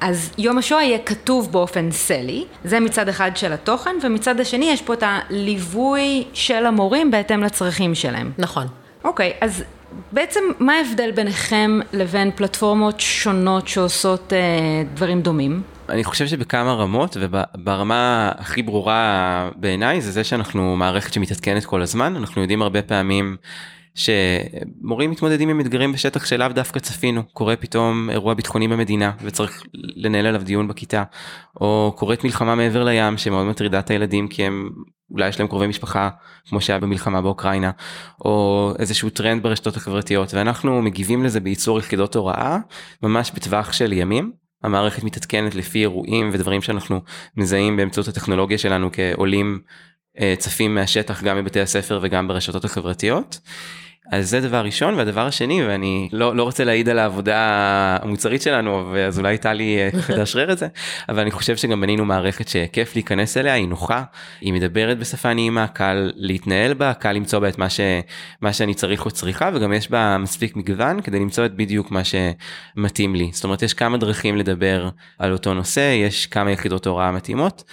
אז 0.00 0.30
יום 0.38 0.58
השואה 0.58 0.82
יהיה 0.82 0.98
כתוב 0.98 1.52
באופן 1.52 1.90
סלי, 1.90 2.44
זה 2.64 2.80
מצד 2.80 3.08
אחד 3.08 3.36
של 3.36 3.52
התוכן, 3.52 3.96
ומצד 4.02 4.40
השני 4.40 4.70
יש 4.70 4.82
פה 4.82 4.94
את 4.94 5.02
הליווי 5.06 6.24
של 6.32 6.66
המורים 6.66 7.10
בהתאם 7.10 7.42
לצרכים 7.42 7.94
שלהם. 7.94 8.32
נכון. 8.38 8.66
אוקיי, 9.04 9.32
אז 9.40 9.64
בעצם 10.12 10.40
מה 10.58 10.72
ההבדל 10.72 11.10
ביניכם 11.10 11.80
לבין 11.92 12.30
פלטפורמות 12.36 13.00
שונות 13.00 13.68
שעושות 13.68 14.32
אה, 14.32 14.38
דברים 14.94 15.22
דומים? 15.22 15.62
אני 15.88 16.04
חושב 16.04 16.26
שבכמה 16.26 16.74
רמות 16.74 17.16
וברמה 17.20 18.32
הכי 18.38 18.62
ברורה 18.62 19.50
בעיניי 19.56 20.00
זה 20.00 20.10
זה 20.10 20.24
שאנחנו 20.24 20.76
מערכת 20.76 21.12
שמתעדכנת 21.12 21.64
כל 21.64 21.82
הזמן 21.82 22.16
אנחנו 22.16 22.42
יודעים 22.42 22.62
הרבה 22.62 22.82
פעמים 22.82 23.36
שמורים 23.98 25.10
מתמודדים 25.10 25.48
עם 25.48 25.60
אתגרים 25.60 25.92
בשטח 25.92 26.26
שלאו 26.26 26.48
דווקא 26.48 26.78
צפינו 26.78 27.22
קורה 27.32 27.56
פתאום 27.56 28.10
אירוע 28.10 28.34
ביטחוני 28.34 28.68
במדינה 28.68 29.12
וצריך 29.22 29.62
לנהל 29.74 30.26
עליו 30.26 30.42
דיון 30.44 30.68
בכיתה 30.68 31.02
או 31.60 31.92
קורית 31.96 32.24
מלחמה 32.24 32.54
מעבר 32.54 32.84
לים 32.84 33.18
שמאוד 33.18 33.46
מטרידה 33.46 33.78
את 33.78 33.90
הילדים 33.90 34.28
כי 34.28 34.44
הם 34.44 34.70
אולי 35.10 35.28
יש 35.28 35.38
להם 35.38 35.48
קרובי 35.48 35.66
משפחה 35.66 36.08
כמו 36.48 36.60
שהיה 36.60 36.78
במלחמה 36.78 37.22
באוקראינה 37.22 37.70
או 38.24 38.72
איזשהו 38.78 39.10
טרנד 39.10 39.42
ברשתות 39.42 39.76
החברתיות 39.76 40.34
ואנחנו 40.34 40.82
מגיבים 40.82 41.24
לזה 41.24 41.40
בייצור 41.40 41.78
יחידות 41.78 42.16
הוראה 42.16 42.58
ממש 43.02 43.32
בטווח 43.34 43.72
של 43.72 43.92
ימים. 43.92 44.32
המערכת 44.62 45.04
מתעדכנת 45.04 45.54
לפי 45.54 45.78
אירועים 45.78 46.30
ודברים 46.32 46.62
שאנחנו 46.62 47.00
מזהים 47.36 47.76
באמצעות 47.76 48.08
הטכנולוגיה 48.08 48.58
שלנו 48.58 48.90
כעולים 48.92 49.58
אה, 50.20 50.34
צפים 50.38 50.74
מהשטח 50.74 51.22
גם 51.22 51.36
בבתי 51.36 51.60
הספר 51.60 52.00
וגם 52.02 52.28
ברשתות 52.28 52.64
החברתיות. 52.64 53.40
אז 54.12 54.30
זה 54.30 54.40
דבר 54.40 54.64
ראשון 54.64 54.94
והדבר 54.94 55.26
השני 55.26 55.66
ואני 55.66 56.08
לא, 56.12 56.36
לא 56.36 56.42
רוצה 56.42 56.64
להעיד 56.64 56.88
על 56.88 56.98
העבודה 56.98 57.36
המוצרית 58.02 58.42
שלנו 58.42 58.96
אז 58.96 59.18
אולי 59.18 59.38
טלי 59.38 59.78
אה, 59.78 60.16
תאשרר 60.16 60.52
את 60.52 60.58
זה 60.58 60.68
אבל 61.08 61.20
אני 61.20 61.30
חושב 61.30 61.56
שגם 61.56 61.80
בנינו 61.80 62.04
מערכת 62.04 62.48
שכיף 62.48 62.94
להיכנס 62.94 63.36
אליה 63.36 63.54
היא 63.54 63.68
נוחה 63.68 64.02
היא 64.40 64.52
מדברת 64.52 64.98
בשפה 64.98 65.34
נעימה 65.34 65.66
קל 65.66 66.12
להתנהל 66.16 66.74
בה 66.74 66.94
קל 66.94 67.12
למצוא 67.12 67.38
בה 67.38 67.48
את 67.48 67.58
מה, 67.58 67.68
ש, 67.68 67.80
מה 68.40 68.52
שאני 68.52 68.74
צריך 68.74 69.04
או 69.04 69.10
צריכה 69.10 69.50
וגם 69.54 69.72
יש 69.72 69.90
בה 69.90 70.18
מספיק 70.18 70.56
מגוון 70.56 71.00
כדי 71.00 71.18
למצוא 71.18 71.46
את 71.46 71.54
בדיוק 71.54 71.90
מה 71.90 72.02
שמתאים 72.04 73.14
לי 73.14 73.30
זאת 73.32 73.44
אומרת 73.44 73.62
יש 73.62 73.74
כמה 73.74 73.98
דרכים 73.98 74.36
לדבר 74.36 74.88
על 75.18 75.32
אותו 75.32 75.54
נושא 75.54 75.94
יש 76.06 76.26
כמה 76.26 76.50
יחידות 76.50 76.86
הוראה 76.86 77.12
מתאימות. 77.12 77.64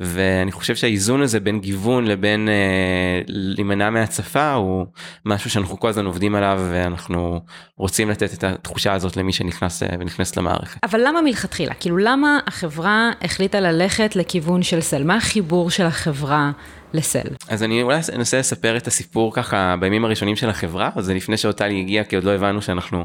ואני 0.00 0.52
חושב 0.52 0.76
שהאיזון 0.76 1.22
הזה 1.22 1.40
בין 1.40 1.60
גיוון 1.60 2.04
לבין 2.06 2.48
אה, 2.48 3.20
להימנע 3.26 3.90
מהצפה 3.90 4.52
הוא 4.52 4.86
משהו 5.24 5.50
שאנחנו 5.50 5.80
כל 5.80 5.88
הזמן 5.88 6.06
עובדים 6.06 6.34
עליו 6.34 6.60
ואנחנו 6.70 7.40
רוצים 7.76 8.10
לתת 8.10 8.34
את 8.34 8.44
התחושה 8.44 8.92
הזאת 8.92 9.16
למי 9.16 9.32
שנכנס 9.32 9.82
אה, 9.82 9.88
ונכנס 10.00 10.36
למערכת. 10.36 10.84
אבל 10.84 11.00
למה 11.06 11.22
מלכתחילה? 11.22 11.74
כאילו 11.74 11.96
למה 11.96 12.38
החברה 12.46 13.10
החליטה 13.22 13.60
ללכת 13.60 14.16
לכיוון 14.16 14.62
של 14.62 14.80
סל? 14.80 15.04
מה 15.04 15.16
החיבור 15.16 15.70
של 15.70 15.84
החברה 15.84 16.50
לסל. 16.94 17.28
אז 17.48 17.62
אני 17.62 17.82
אולי 17.82 18.00
אנסה 18.14 18.38
לספר 18.38 18.76
את 18.76 18.86
הסיפור 18.86 19.34
ככה 19.34 19.74
בימים 19.80 20.04
הראשונים 20.04 20.36
של 20.36 20.48
החברה, 20.48 20.90
זה 20.98 21.14
לפני 21.14 21.36
שאוטלי 21.36 21.80
הגיע 21.80 22.04
כי 22.04 22.16
עוד 22.16 22.24
לא 22.24 22.30
הבנו 22.30 22.62
שאנחנו 22.62 23.04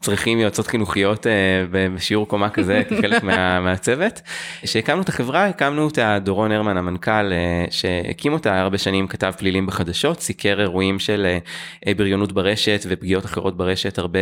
צריכים 0.00 0.38
יועצות 0.38 0.66
חינוכיות 0.66 1.26
אה, 1.26 1.32
בשיעור 1.70 2.28
קומה 2.28 2.50
כזה 2.50 2.82
כחלק 2.88 3.22
מה, 3.22 3.60
מהצוות. 3.60 4.20
כשהקמנו 4.62 5.02
את 5.02 5.08
החברה 5.08 5.46
הקמנו 5.46 5.82
אותה 5.82 6.18
דורון 6.22 6.52
הרמן 6.52 6.76
המנכ"ל 6.76 7.32
אה, 7.32 7.64
שהקים 7.70 8.32
אותה 8.32 8.60
הרבה 8.60 8.78
שנים 8.78 9.06
כתב 9.06 9.32
פלילים 9.38 9.66
בחדשות 9.66 10.20
סיקר 10.20 10.60
אירועים 10.60 10.98
של 10.98 11.38
אה, 11.86 11.94
בריונות 11.94 12.32
ברשת 12.32 12.86
ופגיעות 12.88 13.24
אחרות 13.24 13.56
ברשת 13.56 13.98
הרבה 13.98 14.18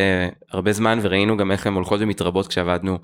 הרבה 0.50 0.72
זמן 0.72 0.98
וראינו 1.02 1.36
גם 1.36 1.50
איך 1.50 1.66
הן 1.66 1.74
הולכות 1.74 2.00
ומתרבות 2.00 2.46
כשעבדנו 2.46 2.98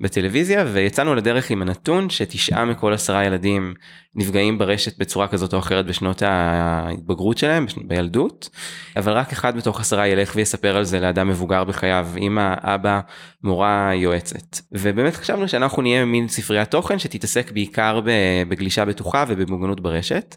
בטלוויזיה 0.00 0.64
ויצאנו 0.72 1.14
לדרך 1.14 1.50
עם 1.50 1.62
הנתון 1.62 2.10
שתשעה 2.10 2.64
מכל 2.64 2.92
עשרה 2.92 3.24
ילדים 3.24 3.74
נפגעים 4.14 4.58
ברשת 4.58 4.98
בצורה 4.98 5.28
כזאת 5.28 5.54
או 5.54 5.58
אחרת 5.58 5.86
בשנות 5.86 6.22
ההתבגרות 6.22 7.38
שלהם 7.38 7.66
בילדות 7.84 8.48
אבל 8.96 9.12
רק 9.12 9.32
אחד 9.32 9.56
מתוך 9.56 9.80
עשרה 9.80 10.08
ילך 10.08 10.32
ויספר 10.36 10.76
על 10.76 10.84
זה 10.84 11.00
לאדם 11.00 11.28
מבוגר 11.28 11.64
בחייו 11.64 12.08
אמא 12.16 12.54
אבא 12.60 13.00
מורה 13.42 13.90
יועצת 13.94 14.60
ובאמת 14.72 15.16
חשבנו 15.16 15.48
שאנחנו 15.48 15.82
נהיה 15.82 16.04
מין 16.04 16.28
ספריית 16.28 16.70
תוכן 16.70 16.98
שתתעסק 16.98 17.52
בעיקר 17.52 18.00
בגלישה 18.48 18.84
בטוחה 18.84 19.24
ובמוגנות 19.28 19.80
ברשת. 19.80 20.36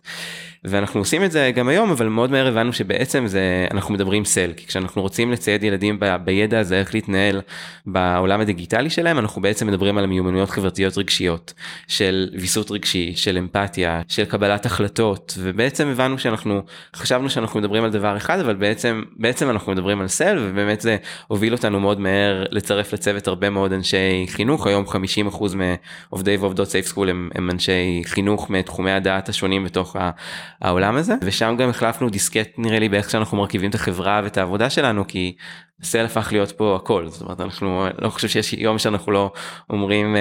ואנחנו 0.66 1.00
עושים 1.00 1.24
את 1.24 1.32
זה 1.32 1.52
גם 1.56 1.68
היום 1.68 1.92
אבל 1.92 2.08
מאוד 2.08 2.32
מהר 2.32 2.48
הבנו 2.48 2.74
שבעצם 2.74 3.28
זה 3.28 3.68
אנחנו 3.72 3.94
מדברים 3.94 4.26
סל 4.26 4.52
כי 4.58 4.68
כשאנחנו 4.68 5.02
רוצים 5.02 5.32
לצייד 5.32 5.64
ילדים 5.64 6.00
ב, 6.00 6.16
בידע 6.24 6.60
הזה 6.60 6.80
איך 6.80 6.94
להתנהל 6.94 7.42
בעולם 7.86 8.42
הדיגיטלי 8.42 8.90
שלהם 8.90 9.20
אנחנו 9.20 9.42
בעצם 9.42 9.68
מדברים 9.68 9.98
על 9.98 10.06
מיומנויות 10.06 10.50
חברתיות 10.50 10.98
רגשיות 10.98 11.54
של 11.88 12.30
ויסות 12.34 12.72
רגשי 12.72 13.14
של 13.16 13.38
אמפתיה 13.38 14.02
של 14.08 14.26
קבלת 14.26 14.66
החלטות 14.66 15.38
ובעצם 15.40 15.88
הבנו 15.88 16.20
שאנחנו 16.20 16.62
חשבנו 16.96 17.30
שאנחנו 17.30 17.60
מדברים 17.60 17.84
על 17.84 17.92
דבר 17.92 18.18
אחד 18.18 18.40
אבל 18.40 18.56
בעצם 18.56 19.04
בעצם 19.16 19.50
אנחנו 19.50 19.72
מדברים 19.72 20.02
על 20.02 20.08
סל 20.08 20.38
ובאמת 20.42 20.82
זה 20.82 20.98
הוביל 21.28 21.54
אותנו 21.54 21.80
מאוד 21.80 22.00
מהר 22.00 22.44
לצרף 22.52 22.94
לצוות 22.94 23.28
הרבה 23.28 23.50
מאוד 23.50 23.74
אנשי 23.74 24.26
חינוך. 24.28 24.68
היום 24.68 24.86
50% 25.32 25.56
מעובדי 25.56 26.38
ועובדות 26.38 26.68
סייף 26.68 26.86
סקול 26.86 27.10
הם, 27.10 27.30
הם 27.36 27.50
אנשי 27.50 28.02
חינוך 28.06 28.50
מתחומי 28.50 28.92
הדעת 28.92 29.30
השונים 29.30 29.64
בתוך 29.64 29.96
העולם 30.62 30.96
הזה 30.96 31.16
ושם 31.22 31.56
גם 31.60 31.70
החלפנו 31.70 32.10
דיסקט 32.10 32.50
נראה 32.58 32.80
לי 32.80 32.90
באיך 32.90 33.10
שאנחנו 33.10 33.38
מרכיבים 33.38 33.70
את 33.70 33.76
החברה 33.76 34.22
ואת 34.24 34.38
העבודה 34.38 34.70
שלנו 34.70 35.08
כי 35.08 35.36
סל 35.84 36.06
הפך 36.06 36.30
להיות 36.32 36.52
פה 36.52 36.80
הכל 36.82 37.08
זאת 37.08 37.22
אומרת 37.22 37.42
אנחנו 37.42 37.88
לא 38.02 38.10
חושב 38.10 38.28
שיש 38.28 38.54
יום 38.54 38.78
שאנחנו 38.78 39.12
לא 39.12 39.32
אומרים 39.70 40.16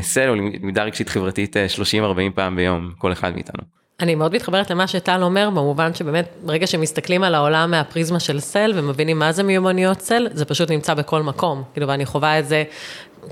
סל 0.00 0.28
או 0.28 0.34
למידה 0.34 0.82
רגשית 0.82 1.08
חברתית 1.08 1.56
30-40 1.56 2.34
פעם 2.34 2.56
ביום 2.56 2.92
כל 2.98 3.12
אחד 3.12 3.34
מאיתנו. 3.34 3.78
אני 4.00 4.14
מאוד 4.14 4.34
מתחברת 4.34 4.70
למה 4.70 4.86
שטל 4.86 5.22
אומר, 5.22 5.50
במובן 5.50 5.94
שבאמת, 5.94 6.28
ברגע 6.44 6.66
שמסתכלים 6.66 7.24
על 7.24 7.34
העולם 7.34 7.70
מהפריזמה 7.70 8.20
של 8.20 8.40
סל 8.40 8.72
ומבינים 8.74 9.18
מה 9.18 9.32
זה 9.32 9.42
מיומנויות 9.42 10.00
סל, 10.00 10.28
זה 10.32 10.44
פשוט 10.44 10.70
נמצא 10.70 10.94
בכל 10.94 11.22
מקום. 11.22 11.62
כאילו, 11.72 11.88
ואני 11.88 12.06
חווה 12.06 12.38
את 12.38 12.48
זה 12.48 12.64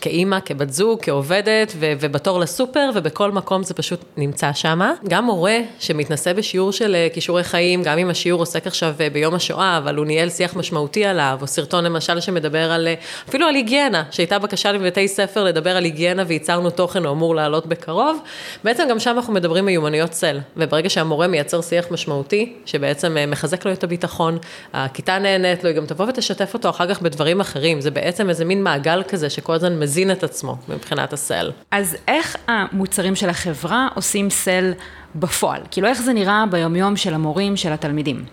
כאימא, 0.00 0.38
כבת 0.44 0.72
זוג, 0.72 0.98
כעובדת, 1.02 1.72
ו- 1.76 1.92
ובתור 2.00 2.40
לסופר, 2.40 2.90
ובכל 2.94 3.32
מקום 3.32 3.62
זה 3.62 3.74
פשוט 3.74 4.04
נמצא 4.16 4.52
שם. 4.52 4.80
גם 5.08 5.24
מורה 5.24 5.58
שמתנסה 5.78 6.34
בשיעור 6.34 6.72
של 6.72 6.94
אה, 6.94 7.08
כישורי 7.14 7.44
חיים, 7.44 7.82
גם 7.82 7.98
אם 7.98 8.10
השיעור 8.10 8.42
עוסק 8.42 8.66
עכשיו 8.66 8.94
אה, 9.00 9.10
ביום 9.10 9.34
השואה, 9.34 9.78
אבל 9.78 9.96
הוא 9.96 10.06
ניהל 10.06 10.30
שיח 10.30 10.56
משמעותי 10.56 11.04
עליו, 11.04 11.38
או 11.42 11.46
סרטון 11.46 11.84
למשל 11.84 12.20
שמדבר 12.20 12.72
על, 12.72 12.88
אה, 12.88 12.94
אפילו 13.28 13.46
על 13.46 13.54
היגיינה, 13.54 14.02
שהייתה 14.10 14.38
בקשה 14.38 14.72
לבתי 14.72 15.08
ספר 15.08 15.44
לדבר 15.44 15.76
על 15.76 15.84
היגיינה 15.84 16.22
וייצרנו 16.26 16.70
תוכן, 16.70 17.04
הוא 17.04 17.12
אמור 17.12 17.34
לעלות 17.34 17.66
בקרוב. 17.66 18.18
בעצם 18.64 18.86
גם 18.90 18.98
שם 18.98 19.16
אנחנו 19.16 19.32
מדברים 19.32 19.64
מיומנויות 19.64 20.10
צל, 20.10 20.40
וברגע 20.56 20.90
שהמורה 20.90 21.26
מייצר 21.26 21.62
שיח 21.62 21.86
משמעותי, 21.90 22.52
שבעצם 22.66 23.16
מחזק 23.28 23.66
לו 23.66 23.72
את 23.72 23.84
הביטחון, 23.84 24.38
הכיתה 24.72 25.18
נהנית 25.18 25.64
לו, 25.64 25.70
היא 25.70 25.76
גם 25.76 25.86
תבוא 25.86 26.06
ותשתף 26.08 26.54
אותו 26.54 26.70
אחר 26.70 26.94
כך 26.94 27.02
בדברים 27.02 27.40
אחרים, 27.40 27.80
זה 27.80 27.90
בעצם 27.90 28.28
איזה 28.28 28.44
מין 28.44 28.62
מעגל 28.62 29.02
כזה 29.08 29.30
שכל 29.30 29.54
הזמן 29.54 29.75
מזין 29.80 30.12
את 30.12 30.24
עצמו 30.24 30.56
מבחינת 30.68 31.12
הסל. 31.12 31.52
אז 31.70 31.96
איך 32.08 32.36
המוצרים 32.48 33.16
של 33.16 33.28
החברה 33.28 33.88
עושים 33.94 34.30
סל 34.30 34.72
בפועל? 35.14 35.62
כאילו 35.70 35.88
איך 35.88 36.02
זה 36.02 36.12
נראה 36.12 36.44
ביומיום 36.50 36.96
של 36.96 37.14
המורים, 37.14 37.56
של 37.56 37.72
התלמידים? 37.72 38.24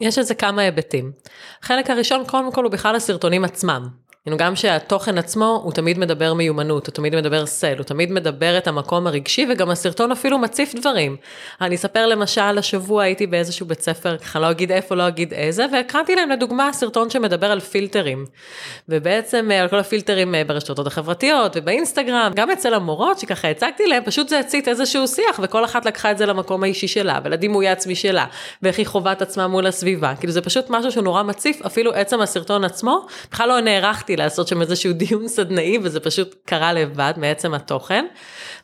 יש 0.00 0.18
לזה 0.18 0.34
כמה 0.34 0.62
היבטים. 0.62 1.12
החלק 1.62 1.90
הראשון, 1.90 2.24
קודם 2.26 2.52
כל, 2.52 2.64
הוא 2.64 2.72
בכלל 2.72 2.96
הסרטונים 2.96 3.44
עצמם. 3.44 3.88
כאילו 4.24 4.36
גם 4.36 4.56
שהתוכן 4.56 5.18
עצמו 5.18 5.60
הוא 5.64 5.72
תמיד 5.72 5.98
מדבר 5.98 6.34
מיומנות, 6.34 6.86
הוא 6.86 6.92
תמיד 6.92 7.16
מדבר 7.16 7.46
סל, 7.46 7.76
הוא 7.76 7.84
תמיד 7.84 8.12
מדבר 8.12 8.58
את 8.58 8.66
המקום 8.66 9.06
הרגשי 9.06 9.46
וגם 9.50 9.70
הסרטון 9.70 10.12
אפילו 10.12 10.38
מציף 10.38 10.74
דברים. 10.74 11.16
אני 11.60 11.74
אספר 11.74 12.06
למשל, 12.06 12.58
השבוע 12.58 13.02
הייתי 13.02 13.26
באיזשהו 13.26 13.66
בית 13.66 13.80
ספר, 13.80 14.16
ככה 14.18 14.40
לא 14.40 14.50
אגיד 14.50 14.72
איפה, 14.72 14.94
לא 14.94 15.08
אגיד 15.08 15.32
איזה, 15.32 15.66
והקראתי 15.72 16.14
להם 16.14 16.30
לדוגמה 16.30 16.72
סרטון 16.72 17.10
שמדבר 17.10 17.50
על 17.50 17.60
פילטרים. 17.60 18.24
ובעצם 18.88 19.50
על 19.60 19.68
כל 19.68 19.78
הפילטרים 19.78 20.34
אה, 20.34 20.44
ברשתות 20.44 20.86
החברתיות 20.86 21.52
ובאינסטגרם, 21.56 22.32
גם 22.34 22.50
אצל 22.50 22.74
המורות 22.74 23.18
שככה 23.18 23.48
הצגתי 23.48 23.86
להם, 23.86 24.02
פשוט 24.04 24.28
זה 24.28 24.38
הצית 24.38 24.68
איזשהו 24.68 25.08
שיח 25.08 25.40
וכל 25.42 25.64
אחת 25.64 25.86
לקחה 25.86 26.10
את 26.10 26.18
זה 26.18 26.26
למקום 26.26 26.62
האישי 26.62 26.88
שלה 26.88 27.18
ולדימוי 27.24 27.68
העצמי 27.68 27.94
שלה, 27.94 28.26
ואיך 28.62 28.78
היא 28.78 28.86
חווה 28.86 29.12
את 29.12 29.22
עצמה 29.22 29.48
מול 29.48 29.66
הסביבה. 29.66 30.14
כאילו 30.20 30.32
זה 30.32 30.40
פשוט 30.40 30.70
משהו 30.70 30.92
שהוא 30.92 31.04
נורא 31.04 31.22
מציף, 31.22 31.62
אפילו 31.66 31.92
עצם 31.94 32.20
הסרטון 32.20 32.64
עצמו, 32.64 33.06
בכלל 33.30 33.48
לא 33.48 33.60
נערכתי 33.60 34.13
לעשות 34.16 34.48
שם 34.48 34.60
איזשהו 34.60 34.92
דיון 34.92 35.28
סדנאי 35.28 35.78
וזה 35.82 36.00
פשוט 36.00 36.34
קרה 36.44 36.72
לבד 36.72 37.12
מעצם 37.16 37.54
התוכן. 37.54 38.06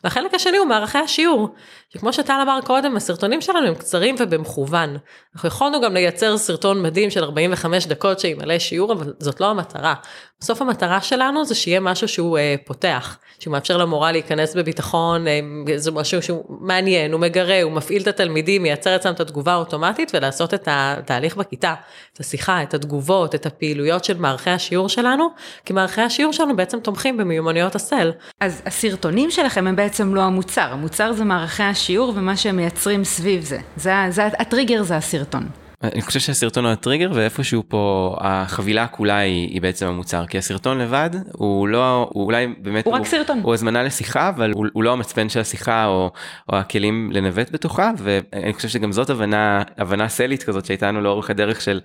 והחלק 0.03 0.33
השני 0.33 0.57
הוא 0.57 0.67
מערכי 0.67 0.97
השיעור, 0.97 1.55
שכמו 1.93 2.13
שטל 2.13 2.39
אמר 2.41 2.59
קודם, 2.65 2.95
הסרטונים 2.95 3.41
שלנו 3.41 3.67
הם 3.67 3.75
קצרים 3.75 4.15
ובמכוון. 4.19 4.97
אנחנו 5.35 5.47
יכולנו 5.47 5.81
גם 5.81 5.93
לייצר 5.93 6.37
סרטון 6.37 6.81
מדהים 6.81 7.09
של 7.09 7.23
45 7.23 7.87
דקות 7.87 8.19
שימלא 8.19 8.59
שיעור, 8.59 8.93
אבל 8.93 9.13
זאת 9.19 9.41
לא 9.41 9.49
המטרה. 9.49 9.93
בסוף 10.41 10.61
המטרה 10.61 11.01
שלנו 11.01 11.45
זה 11.45 11.55
שיהיה 11.55 11.79
משהו 11.79 12.07
שהוא 12.07 12.37
אה, 12.37 12.55
פותח, 12.65 13.17
שהוא 13.39 13.51
מאפשר 13.51 13.77
למורה 13.77 14.11
להיכנס 14.11 14.55
בביטחון, 14.55 15.27
אה, 15.27 15.39
זה 15.75 15.91
משהו 15.91 16.21
שהוא 16.21 16.45
מעניין, 16.49 17.11
הוא 17.11 17.21
מגרה, 17.21 17.61
הוא 17.61 17.71
מפעיל 17.71 18.01
את 18.01 18.07
התלמידים, 18.07 18.63
מייצר 18.63 18.95
אצלם 18.95 19.13
את 19.13 19.19
התגובה 19.19 19.53
האוטומטית 19.53 20.11
ולעשות 20.13 20.53
את 20.53 20.67
התהליך 20.71 21.35
בכיתה, 21.35 21.73
את 22.13 22.19
השיחה, 22.19 22.63
את 22.63 22.73
התגובות, 22.73 23.35
את 23.35 23.45
הפעילויות 23.45 24.03
של 24.03 24.17
מערכי 24.17 24.49
השיעור 24.49 24.89
שלנו, 24.89 25.29
כי 25.65 25.73
מערכי 25.73 26.01
השיעור 26.01 26.33
שלנו 26.33 26.55
בעצם 26.55 26.79
תומכים 26.79 27.17
במיומנויות 27.17 27.75
הסל. 27.75 28.11
אז 28.39 28.61
הסרטונים 28.65 29.31
שלכם 29.31 29.67
הם 29.67 29.75
בעצם 29.75 30.15
לא 30.15 30.21
המוצר, 30.21 30.67
המוצר 30.71 31.13
זה 31.13 31.23
מערכי 31.23 31.63
השיעור 31.81 32.13
ומה 32.15 32.37
שהם 32.37 32.55
מייצרים 32.55 33.03
סביב 33.03 33.43
זה. 33.43 33.59
זה, 33.77 33.93
זה 34.09 34.25
הטריגר 34.25 34.83
זה 34.83 34.97
הסרטון. 34.97 35.43
אני 35.83 36.01
חושב 36.01 36.19
שהסרטון 36.19 36.65
הוא 36.65 36.73
הטריגר 36.73 37.11
ואיפשהו 37.13 37.63
פה 37.67 38.15
החבילה 38.19 38.87
כולה 38.87 39.17
היא, 39.17 39.49
היא 39.49 39.61
בעצם 39.61 39.87
המוצר. 39.87 40.25
כי 40.25 40.37
הסרטון 40.37 40.77
לבד 40.77 41.09
הוא 41.31 41.67
לא 41.67 42.09
הוא 42.13 42.25
אולי 42.25 42.47
באמת 42.57 42.85
הוא, 42.85 42.93
הוא 42.93 43.01
רק 43.01 43.07
סרטון. 43.07 43.39
הוא 43.43 43.53
הזמנה 43.53 43.83
לשיחה 43.83 44.29
אבל 44.29 44.51
הוא, 44.51 44.65
הוא 44.73 44.83
לא 44.83 44.93
המצפן 44.93 45.29
של 45.29 45.39
השיחה 45.39 45.85
או, 45.85 46.11
או 46.49 46.57
הכלים 46.57 47.11
לנווט 47.11 47.51
בתוכה 47.51 47.91
ואני 47.97 48.53
חושב 48.53 48.67
שגם 48.67 48.91
זאת 48.91 49.09
הבנה 49.09 49.61
הבנה 49.77 50.09
סלית 50.09 50.43
כזאת 50.43 50.65
שהייתה 50.65 50.87
לנו 50.87 51.01
לאורך 51.01 51.29
הדרך 51.29 51.61
של 51.61 51.79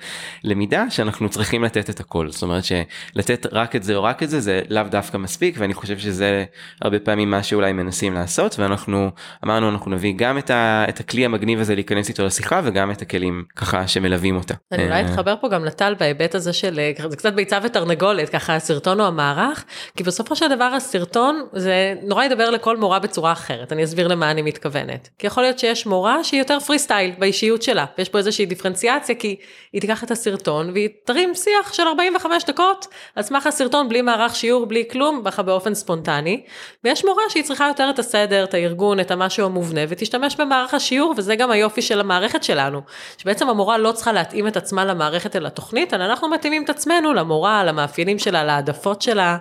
למידה 0.44 0.90
שאנחנו 0.90 1.28
צריכים 1.28 1.64
לתת 1.64 1.90
את 1.90 2.00
הכל. 2.00 2.30
זאת 2.30 2.42
אומרת 2.42 2.64
שלתת 2.64 3.46
רק 3.52 3.76
את 3.76 3.82
זה 3.82 3.94
או 3.94 4.02
רק 4.02 4.22
את 4.22 4.30
זה 4.30 4.40
זה 4.40 4.60
לאו 4.68 4.82
דווקא 4.90 5.16
מספיק 5.16 5.54
ואני 5.58 5.74
חושב 5.74 5.98
שזה 5.98 6.44
הרבה 6.82 6.98
פעמים 6.98 7.30
מה 7.30 7.42
שאולי 7.42 7.72
מנסים 7.72 8.14
לעשות 8.14 8.58
ואנחנו 8.58 9.10
אמרנו 9.44 9.68
אנחנו 9.68 9.90
נביא 9.90 10.14
גם 10.16 10.38
את, 10.38 10.50
ה, 10.50 10.84
את 10.88 11.00
הכלי 11.00 11.24
המגניב 11.24 11.60
הזה 11.60 11.74
להיכנס 11.74 12.08
איתו 12.08 12.24
לשיחה 12.24 12.60
וגם 12.64 12.90
את 12.90 13.02
הכלים 13.02 13.44
ככה 13.56 13.85
שמלווים 13.86 14.36
אותה. 14.36 14.54
אני 14.72 14.84
אולי 14.84 15.00
אתחבר 15.00 15.34
פה 15.40 15.48
גם 15.48 15.64
לטל 15.64 15.94
בהיבט 15.98 16.34
הזה 16.34 16.52
של, 16.52 16.80
זה 17.08 17.16
קצת 17.16 17.32
ביצה 17.32 17.58
ותרנגולת, 17.62 18.28
ככה 18.28 18.56
הסרטון 18.56 19.00
או 19.00 19.06
המערך, 19.06 19.64
כי 19.96 20.04
בסופו 20.04 20.36
של 20.36 20.48
דבר 20.48 20.64
הסרטון 20.64 21.46
זה 21.52 21.94
נורא 22.02 22.24
ידבר 22.24 22.50
לכל 22.50 22.76
מורה 22.76 22.98
בצורה 22.98 23.32
אחרת, 23.32 23.72
אני 23.72 23.84
אסביר 23.84 24.08
למה 24.08 24.30
אני 24.30 24.42
מתכוונת. 24.42 25.08
כי 25.18 25.26
יכול 25.26 25.42
להיות 25.42 25.58
שיש 25.58 25.86
מורה 25.86 26.24
שהיא 26.24 26.40
יותר 26.40 26.60
פרי 26.60 26.78
סטייל 26.78 27.12
באישיות 27.18 27.62
שלה, 27.62 27.84
ויש 27.98 28.08
פה 28.08 28.18
איזושהי 28.18 28.46
דיפרנציאציה, 28.46 29.14
כי 29.14 29.36
היא 29.72 29.80
תיקח 29.80 30.04
את 30.04 30.10
הסרטון 30.10 30.70
והיא 30.70 30.88
תרים 31.04 31.34
שיח 31.34 31.72
של 31.72 31.82
45 31.82 32.44
דקות 32.44 32.86
על 33.16 33.22
סמך 33.22 33.46
הסרטון 33.46 33.88
בלי 33.88 34.02
מערך 34.02 34.36
שיעור, 34.36 34.66
בלי 34.66 34.84
כלום, 34.90 35.22
ככה 35.24 35.42
באופן 35.42 35.74
ספונטני, 35.74 36.42
ויש 36.84 37.04
מורה 37.04 37.22
שהיא 37.28 37.44
צריכה 37.44 37.66
יותר 37.68 37.90
את 37.90 37.98
הסדר, 37.98 38.44
את 38.44 38.54
הארגון, 38.54 39.00
את 39.00 39.10
המשהו 39.10 39.46
המובנה, 39.46 39.80
ותשתמש 39.88 40.36
במערך 40.36 40.74
השיעור, 40.74 41.14
וזה 41.16 41.36
גם 41.36 41.50
היופי 41.50 41.82
של 41.82 42.00
המערכת 42.00 42.42
שלנו, 42.42 42.80
שבעצם 43.18 43.48
המורה 43.48 43.75
לא 43.78 43.92
צריכה 43.92 44.12
להתאים 44.12 44.48
את 44.48 44.56
עצמה 44.56 44.84
למערכת 44.84 45.36
אלא 45.36 45.46
לתוכנית, 45.46 45.94
אלא 45.94 46.04
אנחנו 46.04 46.28
מתאימים 46.28 46.64
את 46.64 46.70
עצמנו 46.70 47.14
למורה, 47.14 47.64
למאפיינים 47.64 48.18
שלה, 48.18 48.44
להעדפות 48.44 49.02
שלה. 49.02 49.36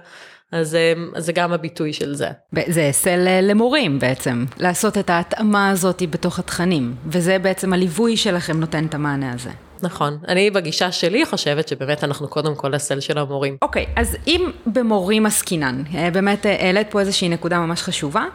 אז 0.52 0.78
זה 1.18 1.32
גם 1.32 1.54
הביטוי 1.54 1.94
של 1.94 2.16
זה. 2.16 2.30
זה 2.68 2.90
סל 2.92 3.28
למורים 3.42 4.00
בעצם, 4.00 4.46
לעשות 4.58 4.98
את 4.98 5.10
ההתאמה 5.10 5.70
הזאת 5.70 6.04
בתוך 6.10 6.40
התכנים, 6.40 6.96
וזה 7.08 7.40
בעצם 7.40 7.74
הליווי 7.74 8.18
שלכם 8.18 8.60
נותן 8.60 8.86
את 8.86 8.94
המענה 8.94 9.34
הזה. 9.34 9.52
נכון, 9.84 10.18
אני 10.28 10.52
בגישה 10.52 10.92
שלי 10.92 11.26
חושבת 11.26 11.68
שבאמת 11.68 12.04
אנחנו 12.04 12.28
קודם 12.28 12.56
כל 12.56 12.74
הסל 12.74 13.00
של 13.00 13.18
המורים. 13.18 13.58
אוקיי, 13.62 13.86
okay, 13.86 14.00
אז 14.00 14.18
אם 14.28 14.52
במורים 14.66 15.26
עסקינן, 15.26 15.84
אה, 15.96 16.12
באמת 16.12 16.46
אה, 16.46 16.56
העלית 16.60 16.92
פה 16.92 17.00
איזושהי 17.00 17.30
נקודה 17.30 17.60
ממש 17.60 17.82
חשובה, 17.82 18.26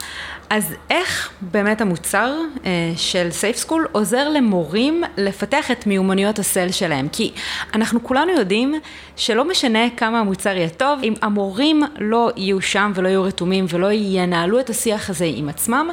אז 0.51 0.75
איך 0.91 1.31
באמת 1.41 1.81
המוצר 1.81 2.35
אה, 2.65 2.93
של 2.97 3.29
Safe 3.41 3.67
School 3.67 3.89
עוזר 3.93 4.29
למורים 4.29 5.03
לפתח 5.17 5.71
את 5.71 5.87
מיומנויות 5.87 6.39
הסל 6.39 6.71
שלהם? 6.71 7.09
כי 7.09 7.33
אנחנו 7.75 8.05
כולנו 8.05 8.33
יודעים 8.33 8.75
שלא 9.17 9.45
משנה 9.45 9.91
כמה 9.97 10.21
המוצר 10.21 10.57
יהיה 10.57 10.69
טוב, 10.69 11.01
אם 11.03 11.15
המורים 11.23 11.83
לא 11.99 12.31
יהיו 12.37 12.61
שם 12.61 12.93
ולא 12.95 13.09
יהיו 13.09 13.23
רתומים 13.23 13.67
ולא 13.69 13.93
ינהלו 13.93 14.61
את 14.61 14.71
השיח 14.71 15.11
הזה 15.11 15.31
עם 15.35 15.49
עצמם, 15.49 15.89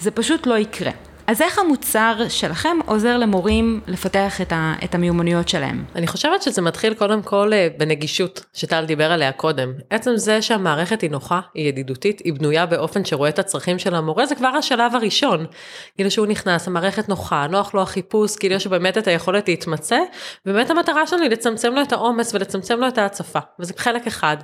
זה 0.00 0.10
פשוט 0.10 0.46
לא 0.46 0.58
יקרה. 0.58 0.90
אז 1.32 1.42
איך 1.42 1.58
המוצר 1.58 2.14
שלכם 2.28 2.76
עוזר 2.86 3.18
למורים 3.18 3.80
לפתח 3.86 4.40
את, 4.40 4.52
ה, 4.52 4.74
את 4.84 4.94
המיומנויות 4.94 5.48
שלהם? 5.48 5.84
אני 5.94 6.06
חושבת 6.06 6.42
שזה 6.42 6.62
מתחיל 6.62 6.94
קודם 6.94 7.22
כל 7.22 7.50
אה, 7.52 7.68
בנגישות, 7.76 8.44
שטל 8.52 8.84
דיבר 8.84 9.12
עליה 9.12 9.32
קודם. 9.32 9.72
עצם 9.90 10.16
זה 10.16 10.42
שהמערכת 10.42 11.00
היא 11.00 11.10
נוחה, 11.10 11.40
היא 11.54 11.68
ידידותית, 11.68 12.20
היא 12.24 12.32
בנויה 12.32 12.66
באופן 12.66 13.04
שרואה 13.04 13.28
את 13.28 13.38
הצרכים 13.38 13.78
של 13.78 13.94
המורה, 13.94 14.26
זה 14.26 14.34
כבר 14.34 14.48
השלב 14.48 14.94
הראשון. 14.94 15.46
כאילו 15.94 16.10
שהוא 16.10 16.26
נכנס, 16.26 16.68
המערכת 16.68 17.08
נוחה, 17.08 17.46
נוח 17.46 17.74
לו 17.74 17.82
החיפוש, 17.82 18.36
כאילו 18.36 18.54
יש 18.54 18.66
באמת 18.66 18.98
את 18.98 19.06
היכולת 19.06 19.48
להתמצא, 19.48 19.98
ובאמת 20.46 20.70
המטרה 20.70 21.06
שלנו 21.06 21.22
היא 21.22 21.30
לצמצם 21.30 21.72
לו 21.72 21.82
את 21.82 21.92
העומס 21.92 22.34
ולצמצם 22.34 22.80
לו 22.80 22.88
את 22.88 22.98
ההצפה, 22.98 23.40
וזה 23.58 23.72
חלק 23.76 24.06
אחד. 24.06 24.36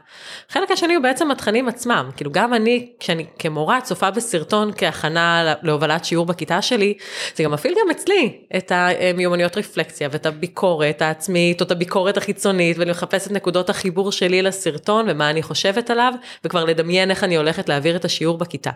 חלק 0.49 0.71
השני 0.71 0.95
הוא 0.95 1.02
בעצם 1.02 1.30
התכנים 1.30 1.68
עצמם, 1.68 2.11
כאילו 2.16 2.30
גם 2.33 2.54
אני, 2.54 2.92
כשאני 3.00 3.26
כמורה 3.38 3.80
צופה 3.80 4.11
בסרטון 4.11 4.71
כהכנה 4.76 5.54
להובלת 5.62 6.04
שיעור 6.04 6.26
בכיתה 6.26 6.62
שלי, 6.62 6.77
זה 7.37 7.44
גם 7.44 7.52
מפעיל 7.52 7.75
גם 7.75 7.90
אצלי 7.90 8.32
את 8.56 8.73
המיומנויות 8.75 9.56
רפלקציה 9.56 10.08
ואת 10.12 10.26
הביקורת 10.26 11.02
העצמית 11.02 11.61
או 11.61 11.66
את 11.66 11.70
הביקורת 11.70 12.16
החיצונית 12.16 12.76
ולחפש 12.78 13.26
את 13.26 13.32
נקודות 13.32 13.70
החיבור 13.70 14.12
שלי 14.12 14.42
לסרטון 14.42 15.06
ומה 15.08 15.30
אני 15.30 15.42
חושבת 15.42 15.90
עליו 15.90 16.12
וכבר 16.44 16.64
לדמיין 16.64 17.11
איך 17.11 17.25
אני 17.25 17.37
הולכת 17.37 17.68
להעביר 17.68 17.97
את 17.97 18.04
השיעור 18.04 18.38
בכיתה. 18.38 18.70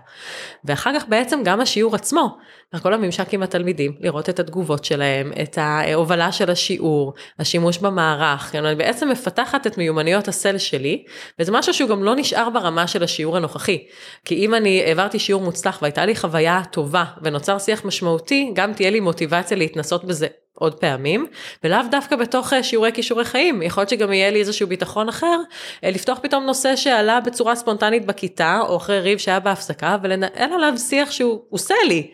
ואחר 0.64 0.90
כך 1.00 1.08
בעצם 1.08 1.40
גם 1.44 1.60
השיעור 1.60 1.94
עצמו, 1.94 2.38
כל 2.80 2.94
הממשק 2.94 3.34
עם 3.34 3.42
התלמידים, 3.42 3.92
לראות 4.00 4.28
את 4.28 4.40
התגובות 4.40 4.84
שלהם, 4.84 5.32
את 5.42 5.58
ההובלה 5.58 6.32
של 6.32 6.50
השיעור, 6.50 7.14
השימוש 7.38 7.78
במערך, 7.78 8.54
אני 8.54 8.74
בעצם 8.74 9.08
מפתחת 9.08 9.66
את 9.66 9.78
מיומנויות 9.78 10.28
הסל 10.28 10.58
שלי 10.58 11.04
וזה 11.38 11.52
משהו 11.52 11.74
שהוא 11.74 11.90
גם 11.90 12.04
לא 12.04 12.16
נשאר 12.16 12.50
ברמה 12.50 12.86
של 12.86 13.02
השיעור 13.02 13.36
הנוכחי. 13.36 13.84
כי 14.24 14.34
אם 14.34 14.54
אני 14.54 14.82
העברתי 14.82 15.18
שיעור 15.18 15.42
מוצלח 15.42 15.78
והייתה 15.82 16.06
לי 16.06 16.16
חוויה 16.16 16.62
טובה 16.70 17.04
ונוצר 17.22 17.58
שיח 17.58 17.84
משמעותי, 17.84 18.50
גם 18.54 18.72
תהיה 18.72 18.90
לי 18.90 19.00
מוטיבציה 19.00 19.56
להתנסות 19.56 20.04
בזה 20.04 20.26
עוד 20.54 20.74
פעמים, 20.74 21.26
ולאו 21.64 21.78
דווקא 21.90 22.16
בתוך 22.16 22.52
אה, 22.52 22.62
שיעורי 22.62 22.92
כישורי 22.92 23.24
חיים, 23.24 23.62
יכול 23.62 23.80
להיות 23.80 23.90
שגם 23.90 24.12
יהיה 24.12 24.30
לי 24.30 24.40
איזשהו 24.40 24.68
ביטחון 24.68 25.08
אחר, 25.08 25.40
אה, 25.84 25.90
לפתוח 25.90 26.18
פתאום 26.22 26.44
נושא 26.44 26.76
שעלה 26.76 27.20
בצורה 27.20 27.56
ספונטנית 27.56 28.06
בכיתה, 28.06 28.60
או 28.68 28.76
אחרי 28.76 29.00
ריב 29.00 29.18
שהיה 29.18 29.40
בהפסקה, 29.40 29.96
ולנהל 30.02 30.52
עליו 30.54 30.72
שיח 30.78 31.10
שהוא 31.10 31.40
עושה 31.50 31.74
לי. 31.88 32.10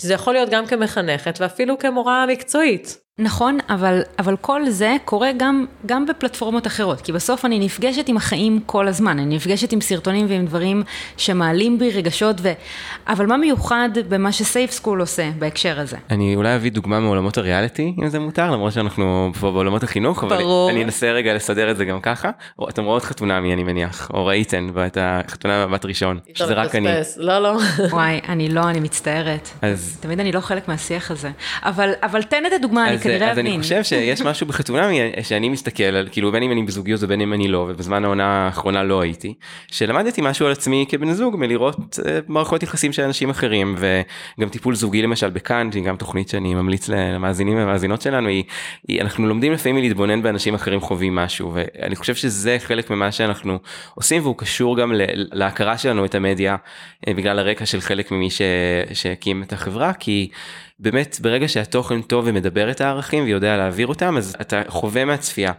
שזה 0.00 0.14
יכול 0.14 0.34
להיות 0.34 0.48
גם 0.50 0.66
כמחנכת 0.66 1.36
ואפילו 1.40 1.78
כמורה 1.78 2.26
מקצועית. 2.26 3.05
נכון, 3.20 3.58
אבל, 3.68 4.00
אבל 4.18 4.36
כל 4.40 4.68
זה 4.68 4.96
קורה 5.04 5.30
גם, 5.36 5.66
גם 5.86 6.06
בפלטפורמות 6.06 6.66
אחרות, 6.66 7.00
כי 7.00 7.12
בסוף 7.12 7.44
אני 7.44 7.58
נפגשת 7.58 8.08
עם 8.08 8.16
החיים 8.16 8.60
כל 8.66 8.88
הזמן, 8.88 9.18
אני 9.18 9.36
נפגשת 9.36 9.72
עם 9.72 9.80
סרטונים 9.80 10.26
ועם 10.28 10.46
דברים 10.46 10.82
שמעלים 11.16 11.78
בי 11.78 11.90
רגשות, 11.90 12.36
ו... 12.42 12.52
אבל 13.08 13.26
מה 13.26 13.36
מיוחד 13.36 13.88
במה 14.08 14.32
שסייף 14.32 14.70
סקול 14.70 15.00
עושה 15.00 15.30
בהקשר 15.38 15.80
הזה? 15.80 15.96
אני 16.10 16.36
אולי 16.36 16.56
אביא 16.56 16.70
דוגמה 16.70 17.00
מעולמות 17.00 17.38
הריאליטי, 17.38 17.94
אם 18.02 18.08
זה 18.08 18.18
מותר, 18.18 18.50
למרות 18.50 18.72
שאנחנו 18.72 19.32
פה 19.40 19.50
בעולמות 19.50 19.82
החינוך, 19.82 20.24
אבל 20.24 20.36
ברור. 20.36 20.70
אני 20.70 20.84
אנסה 20.84 21.12
רגע 21.12 21.34
לסדר 21.34 21.70
את 21.70 21.76
זה 21.76 21.84
גם 21.84 22.00
ככה. 22.00 22.30
אתם 22.68 22.84
רואות 22.84 23.04
חתונמי 23.04 23.52
אני 23.52 23.64
מניח, 23.64 24.10
או 24.14 24.26
ראיתן 24.26 24.68
את 24.86 24.98
החתונה 25.00 25.66
במבט 25.66 25.84
ראשון, 25.84 26.18
שזה 26.34 26.54
רק 26.54 26.74
אני. 26.74 26.88
לא, 27.16 27.38
לא. 27.38 27.58
וואי, 27.90 28.20
אני 28.28 28.48
לא, 28.48 28.70
אני 28.70 28.80
מצטערת. 28.80 29.48
אז... 29.62 29.98
תמיד 30.00 30.20
אני 30.20 30.32
לא 30.32 30.40
חלק 30.40 30.68
מהשיח 30.68 31.10
הזה. 31.10 31.30
אבל, 31.62 31.92
אבל 32.02 32.22
תן 32.22 32.46
את 32.46 32.52
הדוגמה, 32.52 32.88
אני 32.88 33.05
כנראה 33.06 33.30
אז 33.30 33.38
אני 33.38 33.58
חושב 33.58 33.84
שיש 33.84 34.22
משהו 34.22 34.46
בחתונה 34.46 34.90
שאני 35.22 35.48
מסתכל 35.48 35.84
על 35.84 36.08
כאילו 36.12 36.32
בין 36.32 36.42
אם 36.42 36.52
אני 36.52 36.62
בזוגיות 36.62 37.00
ובין 37.02 37.20
אם 37.20 37.32
אני 37.32 37.48
לא 37.48 37.66
ובזמן 37.68 38.04
העונה 38.04 38.24
האחרונה 38.24 38.82
לא 38.82 39.00
הייתי 39.00 39.34
שלמדתי 39.70 40.20
משהו 40.24 40.46
על 40.46 40.52
עצמי 40.52 40.86
כבן 40.88 41.12
זוג 41.12 41.36
מלראות 41.38 41.98
אה, 42.06 42.18
מערכות 42.28 42.62
יחסים 42.62 42.92
של 42.92 43.02
אנשים 43.02 43.30
אחרים 43.30 43.76
וגם 43.78 44.48
טיפול 44.48 44.74
זוגי 44.74 45.02
למשל 45.02 45.30
בכאן 45.30 45.72
שהיא 45.72 45.84
גם 45.84 45.96
תוכנית 45.96 46.28
שאני 46.28 46.54
ממליץ 46.54 46.88
למאזינים 46.88 47.58
ומאזינות 47.58 48.02
שלנו 48.02 48.28
היא, 48.28 48.44
היא 48.88 49.00
אנחנו 49.00 49.26
לומדים 49.26 49.52
לפעמים 49.52 49.82
להתבונן 49.82 50.22
באנשים 50.22 50.54
אחרים 50.54 50.80
חווים 50.80 51.14
משהו 51.14 51.52
ואני 51.54 51.96
חושב 51.96 52.14
שזה 52.14 52.56
חלק 52.58 52.90
ממה 52.90 53.12
שאנחנו 53.12 53.58
עושים 53.94 54.22
והוא 54.22 54.36
קשור 54.38 54.76
גם 54.76 54.92
להכרה 55.16 55.78
שלנו 55.78 56.04
את 56.04 56.14
המדיה 56.14 56.56
אה, 57.08 57.14
בגלל 57.14 57.38
הרקע 57.38 57.66
של 57.66 57.80
חלק 57.80 58.10
ממי 58.10 58.28
שהקים 58.92 59.42
את 59.42 59.52
החברה 59.52 59.92
כי. 59.92 60.28
באמת 60.78 61.16
ברגע 61.20 61.48
שהתוכן 61.48 62.02
טוב 62.02 62.24
ומדבר 62.28 62.70
את 62.70 62.80
הערכים 62.80 63.24
ויודע 63.24 63.56
להעביר 63.56 63.86
אותם 63.86 64.16
אז 64.16 64.36
אתה 64.40 64.62
חווה 64.68 65.04
מהצפייה. 65.04 65.52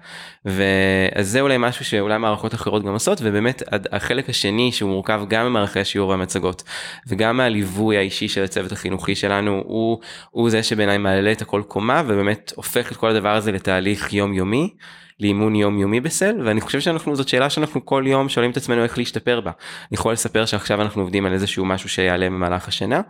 ואז 0.46 1.30
זה 1.30 1.42
אולי 1.42 1.56
משהו 1.60 1.86
שאולי 1.86 2.18
מערכות 2.18 2.54
אחרות 2.54 2.84
גם 2.84 2.94
עושות 2.94 3.20
ובאמת 3.24 3.64
החלק 3.92 4.30
השני 4.30 4.72
שהוא 4.72 4.90
מורכב 4.90 5.22
גם 5.30 5.46
ממערכי 5.46 5.80
השיעור 5.80 6.10
והמצגות 6.10 6.64
וגם 7.08 7.38
מהליווי 7.38 7.98
האישי 7.98 8.28
של 8.28 8.44
הצוות 8.44 8.72
החינוכי 8.72 9.16
שלנו 9.16 9.64
הוא, 9.66 10.00
הוא 10.32 10.50
זה 10.50 10.64
שבעיניי 10.64 10.98
מעלה 10.98 11.32
את 11.32 11.42
הכל 11.42 11.62
קומה 11.68 12.04
ובאמת 12.08 12.54
הופך 12.56 12.92
את 12.92 12.98
כל 12.98 13.10
הדבר 13.10 13.36
הזה 13.36 13.52
לתהליך 13.52 14.14
יומיומי. 14.14 14.74
לאימון 15.20 15.56
יומיומי 15.56 16.00
בסל 16.00 16.36
ואני 16.46 16.62
חושב 16.62 16.80
שאנחנו 16.80 17.16
זאת 17.16 17.28
שאלה 17.28 17.50
שאנחנו 17.50 17.86
כל 17.86 18.04
יום 18.08 18.30
שואלים 18.30 18.52
את 18.52 18.58
עצמנו 18.58 18.84
איך 18.84 18.98
להשתפר 18.98 19.42
בה. 19.42 19.52
אני 19.82 19.96
יכול 19.96 20.14
לספר 20.14 20.46
שעכשיו 20.46 20.82
אנחנו 20.82 21.02
עובדים 21.02 21.26
על 21.26 21.34
איזשהו 21.34 21.66
משהו 21.66 21.90
שיעלה 21.90 22.26
במהלך 22.26 22.68
השנה 22.68 23.02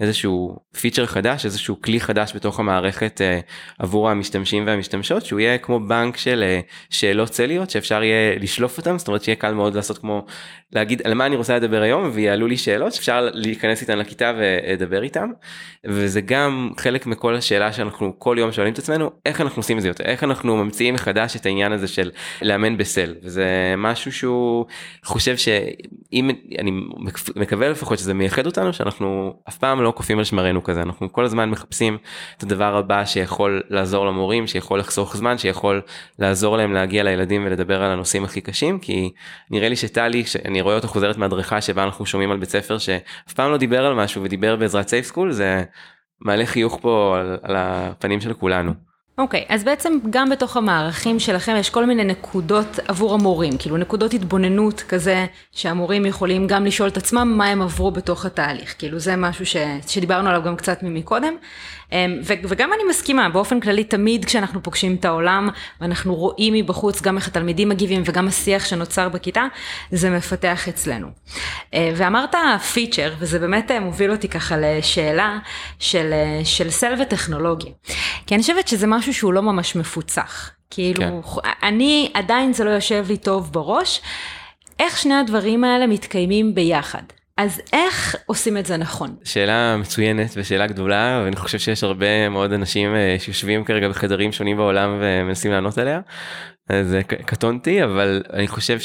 איזשהו 0.00 0.56
פיצ'ר 0.80 1.06
חדש 1.06 1.44
איזשהו 1.44 1.80
כלי 1.80 2.00
חדש 2.00 2.32
בתוך 2.34 2.60
המערכת 2.60 3.20
אה, 3.20 3.40
עבור 3.78 4.10
המשתמשים 4.10 4.66
והמשתמשות 4.66 5.24
שהוא 5.24 5.40
יהיה 5.40 5.58
כמו 5.58 5.80
בנק 5.80 6.16
של 6.16 6.42
אה, 6.42 6.60
שאלות 6.90 7.28
צליות 7.28 7.70
שאפשר 7.70 8.02
יהיה 8.02 8.38
לשלוף 8.38 8.78
אותם 8.78 8.98
זאת 8.98 9.08
אומרת 9.08 9.22
שיהיה 9.22 9.36
קל 9.36 9.54
מאוד 9.54 9.74
לעשות 9.74 9.98
כמו 9.98 10.26
להגיד 10.74 11.02
על 11.04 11.14
מה 11.14 11.26
אני 11.26 11.36
רוצה 11.36 11.56
לדבר 11.56 11.82
היום? 11.82 12.10
ויעלו 12.12 12.46
לי 12.46 12.56
שאלות 12.56 12.92
שאפשר 12.92 13.28
להיכנס 13.32 13.80
איתן 13.80 13.98
לכיתה 13.98 14.32
ולדבר 14.38 15.02
איתם. 15.02 15.30
וזה 15.86 16.20
גם 16.20 16.70
חלק 16.78 17.06
מכל 17.06 17.36
השאלה 17.36 17.72
שאנחנו 17.72 18.18
כל 18.18 18.36
יום 18.38 18.52
שואלים 18.52 18.72
את 18.72 18.78
עצמנו 18.78 19.10
איך 19.26 19.40
אנחנו 19.40 19.60
עושים 19.60 19.76
את 19.76 19.82
זה 19.82 19.88
יותר? 19.88 20.04
איך 20.04 20.24
אנחנו 20.24 20.56
ממציאים 20.56 20.94
מחדש 20.94 21.36
את 21.36 21.46
העניין 21.46 21.72
הזה 21.72 21.88
של 21.88 22.10
לאמן 22.42 22.76
בסל? 22.76 23.14
וזה 23.22 23.74
משהו 23.76 24.12
שהוא 24.12 24.66
חושב 25.04 25.36
שאם 25.36 26.30
אני 26.58 26.70
מקווה 27.36 27.68
לפחות 27.68 27.98
שזה 27.98 28.14
מייחד 28.14 28.46
אותנו 28.46 28.72
שאנחנו 28.72 29.34
אף 29.48 29.58
פעם 29.58 29.82
לא 29.82 29.90
קופאים 29.90 30.18
על 30.18 30.24
שמרינו 30.24 30.62
כזה. 30.62 30.82
אנחנו 30.82 31.12
כל 31.12 31.24
הזמן 31.24 31.50
מחפשים 31.50 31.98
את 32.36 32.42
הדבר 32.42 32.76
הבא 32.76 33.04
שיכול 33.04 33.62
לעזור 33.70 34.06
למורים 34.06 34.46
שיכול 34.46 34.78
לחסוך 34.78 35.16
זמן 35.16 35.38
שיכול 35.38 35.80
לעזור 36.18 36.56
להם 36.56 36.72
להגיע 36.72 37.02
לילדים 37.02 37.46
ולדבר 37.46 37.82
על 37.82 37.90
הנושאים 37.90 38.24
הכי 38.24 38.40
קשים 38.40 38.78
כי 38.78 39.12
נראה 39.50 39.68
לי 39.68 39.76
שטלי 39.76 40.24
שאני 40.24 40.60
רואה 40.64 40.74
אותה 40.74 40.86
חוזרת 40.86 41.16
מהדרכה 41.16 41.60
שבה 41.60 41.84
אנחנו 41.84 42.06
שומעים 42.06 42.30
על 42.30 42.36
בית 42.36 42.48
ספר 42.48 42.78
שאף 42.78 43.32
פעם 43.34 43.50
לא 43.50 43.56
דיבר 43.56 43.86
על 43.86 43.94
משהו 43.94 44.22
ודיבר 44.22 44.56
בעזרת 44.56 44.88
סייף 44.88 45.06
סקול 45.06 45.32
זה 45.32 45.64
מעלה 46.20 46.46
חיוך 46.46 46.78
פה 46.82 47.16
על, 47.18 47.38
על 47.42 47.56
הפנים 47.56 48.20
של 48.20 48.32
כולנו. 48.32 48.72
אוקיי, 49.18 49.44
okay, 49.48 49.52
אז 49.54 49.64
בעצם 49.64 49.98
גם 50.10 50.30
בתוך 50.30 50.56
המערכים 50.56 51.18
שלכם 51.18 51.56
יש 51.58 51.70
כל 51.70 51.86
מיני 51.86 52.04
נקודות 52.04 52.78
עבור 52.88 53.14
המורים, 53.14 53.58
כאילו 53.58 53.76
נקודות 53.76 54.14
התבוננות 54.14 54.80
כזה 54.80 55.26
שהמורים 55.52 56.06
יכולים 56.06 56.46
גם 56.46 56.64
לשאול 56.64 56.88
את 56.88 56.96
עצמם 56.96 57.34
מה 57.36 57.46
הם 57.46 57.62
עברו 57.62 57.90
בתוך 57.90 58.26
התהליך, 58.26 58.74
כאילו 58.78 58.98
זה 58.98 59.16
משהו 59.16 59.46
ש, 59.46 59.56
שדיברנו 59.86 60.28
עליו 60.28 60.42
גם 60.42 60.56
קצת 60.56 60.78
מקודם. 60.82 61.34
אמ, 61.94 62.18
וגם 62.22 62.72
אני 62.72 62.82
מסכימה, 62.90 63.28
באופן 63.28 63.60
כללי 63.60 63.84
תמיד 63.84 64.24
כשאנחנו 64.24 64.62
פוגשים 64.62 64.94
את 64.94 65.04
העולם 65.04 65.48
ואנחנו 65.80 66.14
רואים 66.14 66.54
מבחוץ 66.54 67.02
גם 67.02 67.16
איך 67.16 67.28
התלמידים 67.28 67.68
מגיבים 67.68 68.02
וגם 68.04 68.28
השיח 68.28 68.64
שנוצר 68.64 69.08
בכיתה, 69.08 69.44
זה 69.90 70.10
מפתח 70.10 70.68
אצלנו. 70.68 71.06
אה, 71.74 71.90
ואמרת 71.96 72.34
פיצ'ר, 72.72 73.14
וזה 73.18 73.38
באמת 73.38 73.70
אה, 73.70 73.80
מוביל 73.80 74.10
אותי 74.10 74.28
ככה 74.28 74.56
לשאלה 74.56 75.38
של, 75.78 76.10
אה, 76.12 76.44
של 76.44 76.70
סל 76.70 76.94
וטכנולוגיה. 77.02 77.72
כי 78.26 78.34
אני 78.34 78.42
חושבת 78.42 78.68
שזה 78.68 78.86
משהו 78.86 79.14
שהוא 79.14 79.32
לא 79.32 79.42
ממש 79.42 79.76
מפוצח. 79.76 80.50
כאילו, 80.70 81.22
כן. 81.22 81.50
אני 81.62 82.10
עדיין 82.14 82.52
זה 82.52 82.64
לא 82.64 82.70
יושב 82.70 83.04
לי 83.08 83.16
טוב 83.16 83.52
בראש. 83.52 84.00
איך 84.78 84.98
שני 84.98 85.14
הדברים 85.14 85.64
האלה 85.64 85.86
מתקיימים 85.86 86.54
ביחד? 86.54 87.02
אז 87.36 87.60
איך 87.72 88.16
עושים 88.26 88.56
את 88.56 88.66
זה 88.66 88.76
נכון? 88.76 89.16
שאלה 89.24 89.76
מצוינת 89.76 90.30
ושאלה 90.36 90.66
גדולה 90.66 91.22
ואני 91.24 91.36
חושב 91.36 91.58
שיש 91.58 91.84
הרבה 91.84 92.28
מאוד 92.28 92.52
אנשים 92.52 92.94
אה, 92.94 93.16
שיושבים 93.18 93.64
כרגע 93.64 93.88
בחדרים 93.88 94.32
שונים 94.32 94.56
בעולם 94.56 94.98
ומנסים 95.00 95.52
לענות 95.52 95.78
עליה. 95.78 96.00
אז 96.68 96.96
קטונתי 97.26 97.84
אבל 97.84 98.22
אני 98.32 98.48
חושב 98.48 98.78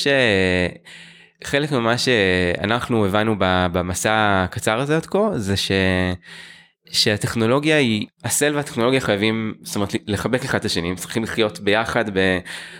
שחלק 1.44 1.72
ממה 1.72 1.98
שאנחנו 1.98 3.06
הבנו 3.06 3.36
במסע 3.40 4.44
הקצר 4.44 4.80
הזה 4.80 4.96
עד 4.96 5.06
כה 5.06 5.30
זה 5.36 5.58
ש... 5.58 5.72
שהטכנולוגיה 6.91 7.78
היא, 7.78 8.08
הסל 8.23 8.56
והטכנולוגיה 8.56 8.99
חייבים, 8.99 9.54
זאת 9.62 9.75
אומרת, 9.75 9.95
לחבק 10.08 10.43
אחד 10.43 10.58
את 10.58 10.65
השני, 10.65 10.89
הם 10.89 10.95
צריכים 10.95 11.23
לחיות 11.23 11.60
ביחד 11.60 12.06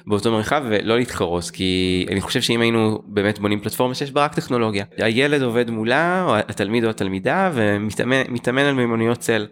באותו 0.08 0.32
מרחב 0.32 0.64
ולא 0.70 0.98
להתחרוס, 0.98 1.52
כי 1.52 2.06
אני 2.12 2.22
חושב 2.22 2.42
שאם 2.42 2.62
היינו 2.62 3.02
באמת 3.06 3.40
בונים 3.40 3.60
פלטפורמה 3.60 3.96
שיש 3.96 4.12
בה 4.12 4.24
רק 4.24 4.36
טכנולוגיה, 4.36 4.86
הילד 4.98 5.42
עובד 5.42 5.70
מולה, 5.70 6.24
או 6.28 6.36
התלמיד 6.36 6.84
או 6.84 6.90
התלמידה, 6.90 7.52
ומתאמן 7.54 8.62
על 8.62 8.74
מימוניות 8.74 9.18
צל, 9.18 9.48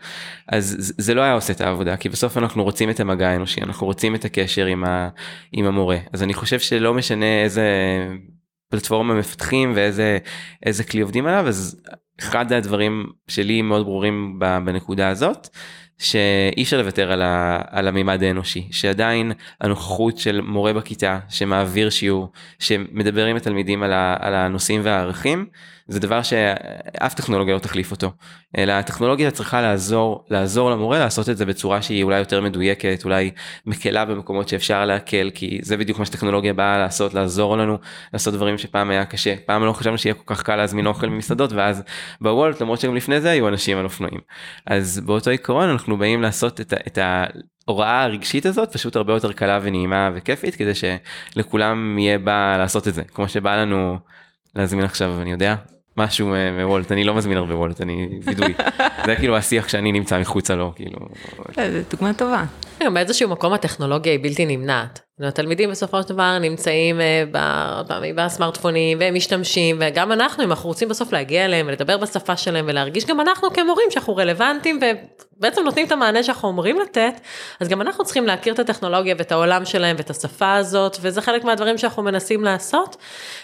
אז 0.48 0.94
זה 0.98 1.14
לא 1.14 1.22
היה 1.22 1.34
עושה 1.34 1.54
את 1.54 1.62
העבודה, 1.62 1.98
כי 1.98 2.10
בסוף 2.10 2.38
אנחנו 2.38 2.64
רוצים 2.64 2.90
את 2.90 3.00
המגע 3.00 3.30
האנושי, 3.30 3.62
אנחנו 3.62 3.88
רוצים 3.88 4.16
את 4.16 4.26
הקשר 4.26 4.66
עם, 4.66 4.84
ה, 4.84 5.10
עם 5.52 5.66
המורה, 5.66 5.98
אז 6.14 6.24
אני 6.24 6.34
חושב 6.34 6.60
שלא 6.60 6.94
משנה 6.94 7.44
איזה 7.44 7.64
פלטפורמה 8.70 9.14
מפתחים 9.14 9.74
ואיזה 9.76 10.84
כלי 10.90 11.02
עובדים 11.02 11.26
עליו, 11.26 11.48
אז 11.48 11.82
אחד 12.20 12.54
הדברים 12.54 13.06
שלי 13.28 13.62
מאוד 13.62 13.86
ברורים 13.86 14.40
בנקודה 14.40 15.10
הזאת 15.10 15.50
שאי 15.98 16.64
אפשר 16.64 16.78
לוותר 16.78 17.12
על, 17.12 17.22
ה, 17.22 17.62
על 17.70 17.88
המימד 17.88 18.24
האנושי 18.24 18.68
שעדיין 18.72 19.32
הנוכחות 19.62 20.18
של 20.18 20.42
מורה 20.42 20.74
בכיתה 20.74 21.20
שמעביר 21.30 21.90
שיעור 21.90 22.32
שמדבר 22.60 23.26
עם 23.26 23.36
התלמידים 23.36 23.84
על, 23.84 23.94
ה, 23.94 24.18
על 24.20 24.36
הנושאים 24.36 24.82
והערכים 24.84 25.46
זה 25.88 26.00
דבר 26.00 26.22
שאף 26.22 27.14
טכנולוגיה 27.14 27.54
לא 27.54 27.60
תחליף 27.60 27.92
אותו. 27.92 28.12
אלא 28.58 28.72
הטכנולוגיה 28.72 29.32
צריכה 29.32 29.62
לעזור 29.62 30.26
לעזור 30.30 30.72
למורה 30.72 31.00
לעשות 31.00 31.30
את 31.30 31.38
זה 31.38 31.46
בצורה 31.46 31.82
שהיא 31.82 32.04
אולי 32.04 32.20
יותר 32.20 32.42
מדויקת 32.42 33.02
אולי 33.04 33.32
מקלה 33.66 34.06
במקומות 34.06 34.50
שאפשר 34.50 34.86
להקל 34.86 35.32
כי 35.34 35.60
זה 35.62 35.78
בדיוק 35.78 36.00
מה 36.00 36.06
שטכנולוגיה 36.06 36.54
באה 36.54 36.78
לעשות 36.78 37.14
לעזור 37.14 37.58
לנו 37.58 37.78
לעשות 38.14 38.34
דברים 38.34 38.58
שפעם 38.58 38.90
היה 38.90 39.06
קשה. 39.06 39.36
פעם 39.46 39.66
לא 39.66 39.74
חשבנו 39.74 39.98
שיהיה 39.98 40.14
כל 40.14 40.36
כך 40.36 40.44
קל 40.44 40.56
להזמין 40.56 40.88
אוכל 40.88 41.08
ממסעדות 41.08 41.52
ואז 41.54 41.84
בוולט 42.22 42.62
למרות 42.62 42.80
שגם 42.80 42.96
לפני 42.96 43.22
זה 43.22 43.30
היו 43.30 43.48
אנשים 43.48 43.78
על 43.78 43.84
אופנועים. 43.84 44.20
אז 44.66 45.00
באותו 45.00 45.30
עיקרון 45.30 45.70
אנחנו 45.70 45.98
באים 45.98 46.22
לעשות 46.22 46.62
את, 46.62 46.74
את 46.88 47.00
ההוראה 47.68 48.04
הרגשית 48.04 48.46
הזאת 48.46 48.74
פשוט 48.74 48.96
הרבה 48.96 49.14
יותר 49.14 49.32
קלה 49.32 49.60
ונעימה 49.62 50.10
וכיפית 50.16 50.56
כדי 50.56 50.72
שלכולם 50.76 52.00
יהיה 52.00 52.20
בא 52.20 52.58
לעשות 52.58 52.88
את 52.88 52.94
זה. 52.94 53.04
כמו 53.04 53.28
שבא 53.28 53.56
לנו 53.56 53.98
להזמין 54.56 54.86
עכשיו 54.86 55.22
אני 55.22 55.32
יודע 55.32 55.56
משהו 55.98 56.34
מוולט 56.58 56.92
אני 56.92 57.04
לא 57.04 57.14
מזמין 57.16 57.38
הרבה 57.38 57.56
וולט 57.56 57.82
אני 57.82 58.10
וידוי 58.24 58.54
זה 59.06 59.16
כאילו 59.16 59.38
השיח 59.38 59.70
שאני 59.70 59.92
נמצא 59.92 60.20
מחוצה 60.20 60.56
לו 60.56 60.72
כאילו. 60.76 61.00
זה 61.56 61.82
דוגמה 61.92 62.14
טובה. 62.14 62.44
באיזשהו 62.94 63.30
מקום 63.30 63.54
הטכנולוגיה 63.54 64.12
היא 64.12 64.20
בלתי 64.24 64.46
נמנעת. 64.46 65.00
התלמידים 65.22 65.72
בסופו 65.72 66.04
של 66.04 66.10
דבר 66.10 66.40
נמצאים 66.40 67.02
אה, 67.02 67.24
בסמארטפונים 68.16 68.98
והם 69.00 69.14
משתמשים 69.14 69.78
וגם 69.80 70.12
אנחנו 70.12 70.44
אם 70.44 70.50
אנחנו 70.50 70.70
רוצים 70.70 70.90
בסוף 70.90 71.14
להגיע 71.14 71.46
אליהם 71.46 71.68
ולדבר 71.68 71.98
בשפה 71.98 72.38
שלהם 72.38 72.66
ולהרגיש 72.68 73.06
גם 73.06 73.22
אנחנו 73.22 73.54
כמורים 73.54 73.92
שאנחנו 73.92 74.16
רלוונטיים 74.16 74.80
ובעצם 75.40 75.64
נותנים 75.64 75.86
את 75.86 75.92
המענה 75.92 76.24
שאנחנו 76.24 76.50
אמורים 76.50 76.80
לתת 76.80 77.14
אז 77.60 77.68
גם 77.68 77.82
אנחנו 77.82 78.04
צריכים 78.04 78.28
להכיר 78.28 78.54
את 78.54 78.60
הטכנולוגיה 78.60 79.16
ואת 79.18 79.32
העולם 79.32 79.66
שלהם 79.66 79.96
ואת 79.98 80.10
השפה 80.10 80.54
הזאת 80.54 80.98
וזה 81.02 81.22
חלק 81.22 81.44
מהדברים 81.44 81.78
שאנחנו 81.78 82.04
מנסים 82.04 82.44
לעשות 82.44 82.98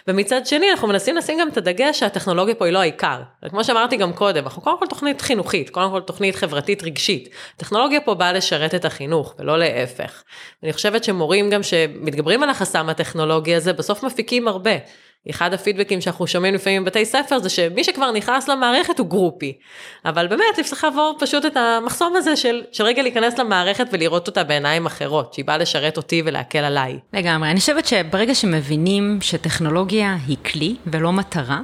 ומצד 0.07 0.45
שני 0.45 0.71
אנחנו 0.71 0.87
מנסים 0.87 1.15
לשים 1.15 1.39
גם 1.39 1.49
את 1.49 1.57
הדגש 1.57 1.99
שהטכנולוגיה 1.99 2.55
פה 2.55 2.65
היא 2.65 2.73
לא 2.73 2.79
העיקר 2.79 3.21
כמו 3.49 3.63
שאמרתי 3.63 3.97
גם 3.97 4.13
קודם 4.13 4.43
אנחנו 4.43 4.61
קודם 4.61 4.79
כל 4.79 4.87
תוכנית 4.87 5.21
חינוכית 5.21 5.69
קודם 5.69 5.91
כל 5.91 6.01
תוכנית 6.01 6.35
חברתית 6.35 6.83
רגשית 6.83 7.29
הטכנולוגיה 7.55 8.01
פה 8.01 8.13
באה 8.13 8.33
לשרת 8.33 8.75
את 8.75 8.85
החינוך 8.85 9.35
ולא 9.39 9.59
להפך. 9.59 10.23
אני 10.63 10.73
חושבת 10.73 11.03
שמורים 11.03 11.49
גם 11.49 11.63
שמתגברים 11.63 12.43
על 12.43 12.49
החסם 12.49 12.89
הטכנולוגי 12.89 13.55
הזה, 13.55 13.73
בסוף 13.73 14.03
מפיקים 14.03 14.47
הרבה. 14.47 14.71
אחד 15.29 15.53
הפידבקים 15.53 16.01
שאנחנו 16.01 16.27
שומעים 16.27 16.53
לפעמים 16.53 16.83
בבתי 16.83 17.05
ספר 17.05 17.39
זה 17.39 17.49
שמי 17.49 17.83
שכבר 17.83 18.11
נכנס 18.11 18.47
למערכת 18.47 18.99
הוא 18.99 19.07
גרופי. 19.07 19.53
אבל 20.05 20.27
באמת 20.27 20.59
צריך 20.63 20.83
לעבור 20.83 21.15
פשוט 21.19 21.45
את 21.45 21.57
המחסום 21.57 22.15
הזה 22.15 22.35
של, 22.35 22.61
של 22.71 22.83
רגע 22.83 23.01
להיכנס 23.01 23.39
למערכת 23.39 23.87
ולראות 23.91 24.27
אותה 24.27 24.43
בעיניים 24.43 24.85
אחרות, 24.85 25.33
שהיא 25.33 25.45
באה 25.45 25.57
לשרת 25.57 25.97
אותי 25.97 26.21
ולהקל 26.25 26.59
עליי. 26.59 26.99
לגמרי, 27.13 27.51
אני 27.51 27.59
חושבת 27.59 27.85
שברגע 27.85 28.35
שמבינים 28.35 29.17
שטכנולוגיה 29.21 30.17
היא 30.27 30.37
כלי 30.45 30.75
ולא 30.87 31.13
מטרה, 31.13 31.59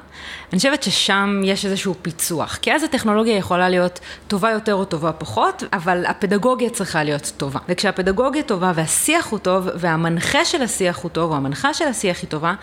אני 0.52 0.58
חושבת 0.58 0.84
ששם 0.84 1.42
יש 1.46 1.66
איזשהו 1.66 1.96
פיצוח, 2.02 2.60
כי 2.62 2.74
אז 2.74 2.84
הטכנולוגיה 2.84 3.38
יכולה 3.38 3.70
להיות 3.70 4.00
טובה 4.28 4.52
יותר 4.52 4.74
או 4.74 4.86
טובה 4.86 5.12
פחות, 5.12 5.64
אבל 5.74 6.06
הפדגוגיה 6.06 6.70
צריכה 6.70 7.04
להיות 7.04 7.32
טובה. 7.38 7.60
וכשהפדגוגיה 7.70 8.44
טובה 8.44 8.72
והשיח 8.76 9.28
הוא 9.28 9.40
טוב, 9.40 9.68
והמנחה 9.76 10.46
של 10.46 10.62
השיח 10.62 10.98
הוא 10.98 11.12
טוב, 11.12 11.32
או 11.32 11.36
המנחה 11.36 11.74
של 11.74 11.86
השיח 11.86 12.22
היא 12.22 12.30
טובה, 12.30 12.54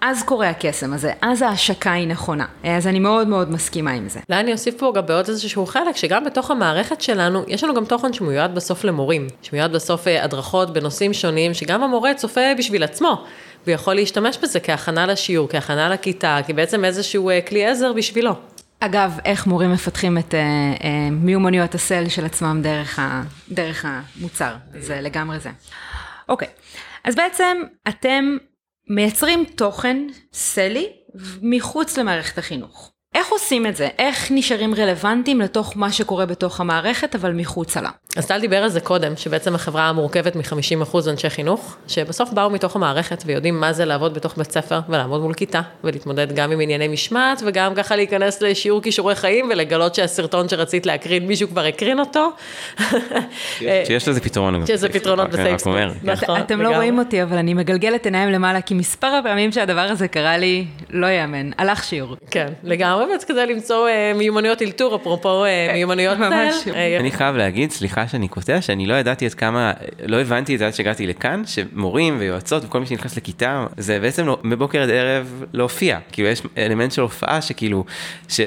אז 0.00 0.22
קורה 0.22 0.50
הקסם 0.50 0.92
הזה, 0.92 1.12
אז 1.20 1.42
ההשקה 1.42 1.92
היא 1.92 2.08
נכונה. 2.08 2.46
אז 2.64 2.86
אני 2.86 2.98
מאוד 2.98 3.28
מאוד 3.28 3.50
מסכימה 3.50 3.90
עם 3.90 4.08
זה. 4.08 4.20
אולי 4.28 4.40
אני 4.40 4.52
אוסיף 4.52 4.74
פה 4.78 4.92
גם 4.96 5.06
בעוד 5.06 5.28
איזשהו 5.28 5.66
חלק, 5.66 5.96
שגם 5.96 6.24
בתוך 6.24 6.50
המערכת 6.50 7.00
שלנו, 7.00 7.44
יש 7.48 7.64
לנו 7.64 7.74
גם 7.74 7.84
תוכן 7.84 8.12
שמיועד 8.12 8.54
בסוף 8.54 8.84
למורים. 8.84 9.26
שמיועד 9.42 9.72
בסוף 9.72 10.08
אה, 10.08 10.24
הדרכות 10.24 10.72
בנושאים 10.72 11.12
שונים, 11.12 11.54
שגם 11.54 11.82
המורה 11.82 12.14
צופה 12.14 12.40
בשביל 12.58 12.82
עצמו. 12.82 13.24
והוא 13.66 13.74
יכול 13.74 13.94
להשתמש 13.94 14.38
בזה 14.42 14.60
כהכנה 14.60 15.06
לשיעור, 15.06 15.48
כהכנה 15.48 15.88
לכיתה, 15.88 16.38
כבעצם 16.46 16.84
איזשהו 16.84 17.30
אה, 17.30 17.40
כלי 17.40 17.66
עזר 17.66 17.92
בשבילו. 17.92 18.32
אגב, 18.80 19.18
איך 19.24 19.46
מורים 19.46 19.72
מפתחים 19.72 20.18
את 20.18 20.34
uh, 20.34 20.80
uh, 20.80 20.84
מיומנויות 21.10 21.74
הסל 21.74 22.08
של 22.08 22.24
עצמם 22.24 22.60
דרך, 22.62 22.98
ה, 22.98 23.22
דרך 23.50 23.84
המוצר, 23.88 24.54
זה 24.78 25.00
לגמרי 25.00 25.38
זה. 25.38 25.50
אוקיי, 26.28 26.48
אז 27.04 27.14
בעצם 27.14 27.58
אתם 27.88 28.36
מייצרים 28.92 29.44
תוכן 29.56 30.06
סלי 30.32 30.92
מחוץ 31.42 31.98
למערכת 31.98 32.38
החינוך. 32.38 32.92
איך 33.14 33.28
עושים 33.28 33.66
את 33.66 33.76
זה? 33.76 33.88
איך 33.98 34.28
נשארים 34.30 34.74
רלוונטיים 34.74 35.40
לתוך 35.40 35.72
מה 35.76 35.92
שקורה 35.92 36.26
בתוך 36.26 36.60
המערכת, 36.60 37.14
אבל 37.14 37.32
מחוצה 37.32 37.80
לה? 37.80 37.90
אז 38.16 38.26
טל 38.26 38.40
דיבר 38.40 38.56
על 38.56 38.68
זה 38.68 38.80
קודם, 38.80 39.16
שבעצם 39.16 39.54
החברה 39.54 39.92
מורכבת 39.92 40.36
מ-50% 40.36 40.96
אנשי 41.10 41.30
חינוך, 41.30 41.76
שבסוף 41.88 42.32
באו 42.32 42.50
מתוך 42.50 42.76
המערכת 42.76 43.22
ויודעים 43.26 43.60
מה 43.60 43.72
זה 43.72 43.84
לעבוד 43.84 44.14
בתוך 44.14 44.36
בית 44.36 44.52
ספר 44.52 44.80
ולעמוד 44.88 45.20
מול 45.20 45.34
כיתה, 45.34 45.60
ולהתמודד 45.84 46.32
גם 46.32 46.52
עם 46.52 46.60
ענייני 46.60 46.88
משמעת, 46.88 47.42
וגם 47.46 47.74
ככה 47.74 47.96
להיכנס 47.96 48.42
לשיעור 48.42 48.82
כישורי 48.82 49.14
חיים 49.14 49.48
ולגלות 49.50 49.94
שהסרטון 49.94 50.48
שרצית 50.48 50.86
להקרין, 50.86 51.26
מישהו 51.26 51.48
כבר 51.48 51.64
הקרין 51.64 52.00
אותו. 52.00 52.32
שיש 53.58 54.08
לזה 54.08 54.20
פתרון. 54.20 54.66
שיש 54.66 54.74
לזה 54.74 54.88
פתרונות 54.88 55.30
ב 55.30 55.34
Safe 55.34 55.48
School. 55.48 55.74
נכון, 56.02 56.40
אתם 56.40 56.60
לא 56.60 56.76
רואים 56.76 56.98
אותי, 56.98 57.22
אבל 57.22 57.36
אני 57.36 57.54
מגלגלת 57.54 58.04
עיניים 58.04 58.30
למעלה, 58.30 58.60
כי 58.60 58.74
מספר 58.74 59.06
הפעמים 59.06 59.52
שהדבר 59.52 59.80
הזה 59.80 60.08
קרה 60.08 60.36
לי, 60.36 60.66
לא 60.90 61.06
יאמן, 61.06 61.50
הלך 61.58 61.84
שיעור. 61.84 62.16
כן, 62.30 62.46
לגמרי. 62.62 62.99
מאמץ 63.06 63.24
כזה 63.24 63.44
למצוא 63.44 63.88
אה, 63.88 64.12
מיומנויות 64.14 64.62
אלתור, 64.62 64.96
אפרופו 64.96 65.44
אה, 65.44 65.70
מיומנויות 65.72 66.18
SEL. 66.18 66.70
אה, 66.74 66.96
אני 67.00 67.10
חייב 67.10 67.36
להגיד, 67.36 67.70
סליחה 67.70 68.08
שאני 68.08 68.28
קוטע, 68.28 68.60
שאני 68.60 68.86
לא 68.86 68.94
ידעתי 68.94 69.26
עד 69.26 69.34
כמה, 69.34 69.72
לא 70.06 70.20
הבנתי 70.20 70.54
את 70.54 70.58
זה 70.58 70.66
עד 70.66 70.74
שהגעתי 70.74 71.06
לכאן, 71.06 71.42
שמורים 71.46 72.16
ויועצות 72.18 72.64
וכל 72.64 72.80
מי 72.80 72.86
שנכנס 72.86 73.16
לכיתה, 73.16 73.66
זה 73.76 74.00
בעצם 74.00 74.26
לא, 74.26 74.38
מבוקר 74.44 74.82
עד 74.82 74.90
ערב 74.90 75.44
להופיע, 75.52 75.98
כאילו 76.12 76.28
יש 76.28 76.42
אלמנט 76.58 76.92
של 76.92 77.02
הופעה 77.02 77.42
שכאילו, 77.42 77.84
ש... 78.28 78.40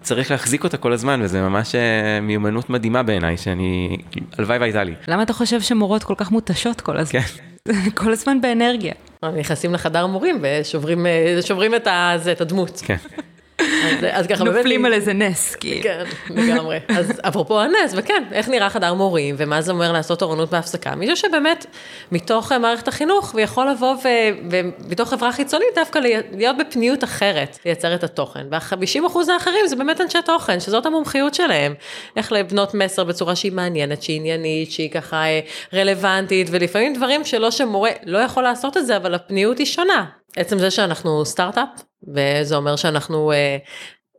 צריך 0.00 0.30
להחזיק 0.30 0.64
אותה 0.64 0.76
כל 0.76 0.92
הזמן 0.92 1.20
וזה 1.22 1.40
ממש 1.40 1.74
מיומנות 2.22 2.70
מדהימה 2.70 3.02
בעיניי 3.02 3.36
שאני 3.36 3.96
הלוואי 4.38 4.58
והייתה 4.58 4.84
לי. 4.84 4.94
למה 5.08 5.22
אתה 5.22 5.32
חושב 5.32 5.60
שמורות 5.60 6.04
כל 6.04 6.14
כך 6.16 6.30
מותשות 6.30 6.80
כל 6.80 6.96
הזמן? 6.96 7.20
כן. 7.20 7.44
כל 8.04 8.12
הזמן 8.12 8.40
באנרגיה. 8.40 8.92
נכנסים 9.38 9.74
לחדר 9.74 10.06
מורים 10.06 10.38
ושוברים 10.42 11.74
את, 11.74 11.88
את 12.32 12.40
הדמות. 12.40 12.82
כן. 12.84 12.96
אז, 14.12 14.26
ככה 14.26 14.44
באמת... 14.44 14.56
נופלים 14.56 14.84
על 14.84 14.92
איזה 14.92 15.12
נס, 15.12 15.54
כאילו. 15.54 15.82
כן, 15.82 16.04
לגמרי. 16.30 16.78
אז 16.88 17.12
אפרופו 17.28 17.60
הנס, 17.60 17.92
וכן, 17.96 18.24
איך 18.32 18.48
נראה 18.48 18.70
חדר 18.70 18.94
מורים, 18.94 19.34
ומה 19.38 19.62
זה 19.62 19.72
אומר 19.72 19.92
לעשות 19.92 20.18
תורנות 20.18 20.50
בהפסקה? 20.50 20.94
מישהו 20.94 21.16
שבאמת, 21.16 21.66
מתוך 22.12 22.52
מערכת 22.52 22.88
החינוך, 22.88 23.32
ויכול 23.34 23.70
לבוא 23.70 23.94
ומתוך 24.50 25.08
חברה 25.10 25.32
חיצונית, 25.32 25.68
דווקא 25.74 25.98
להיות 26.32 26.56
בפניות 26.58 27.04
אחרת, 27.04 27.58
לייצר 27.64 27.94
את 27.94 28.04
התוכן. 28.04 28.46
וה-50% 28.50 29.18
האחרים 29.32 29.66
זה 29.66 29.76
באמת 29.76 30.00
אנשי 30.00 30.18
תוכן, 30.24 30.60
שזאת 30.60 30.86
המומחיות 30.86 31.34
שלהם. 31.34 31.74
איך 32.16 32.32
לבנות 32.32 32.74
מסר 32.74 33.04
בצורה 33.04 33.36
שהיא 33.36 33.52
מעניינת, 33.52 34.02
שהיא 34.02 34.20
עניינית, 34.20 34.72
שהיא 34.72 34.90
ככה 34.90 35.24
אה, 35.24 35.40
רלוונטית, 35.74 36.46
ולפעמים 36.50 36.94
דברים 36.94 37.24
שלא 37.24 37.50
שמורה 37.50 37.90
לא 38.04 38.18
יכול 38.18 38.42
לעשות 38.42 38.76
את 38.76 38.86
זה, 38.86 38.96
אבל 38.96 39.14
הפניות 39.14 39.58
היא 39.58 39.66
שונה. 39.66 40.04
עצם 40.36 40.58
זה 40.58 40.70
שאנחנו 40.70 41.24
סטארט-אפ, 41.24 41.68
וזה 42.08 42.56
אומר 42.56 42.76
שאנחנו 42.76 43.32
אה, 43.32 43.56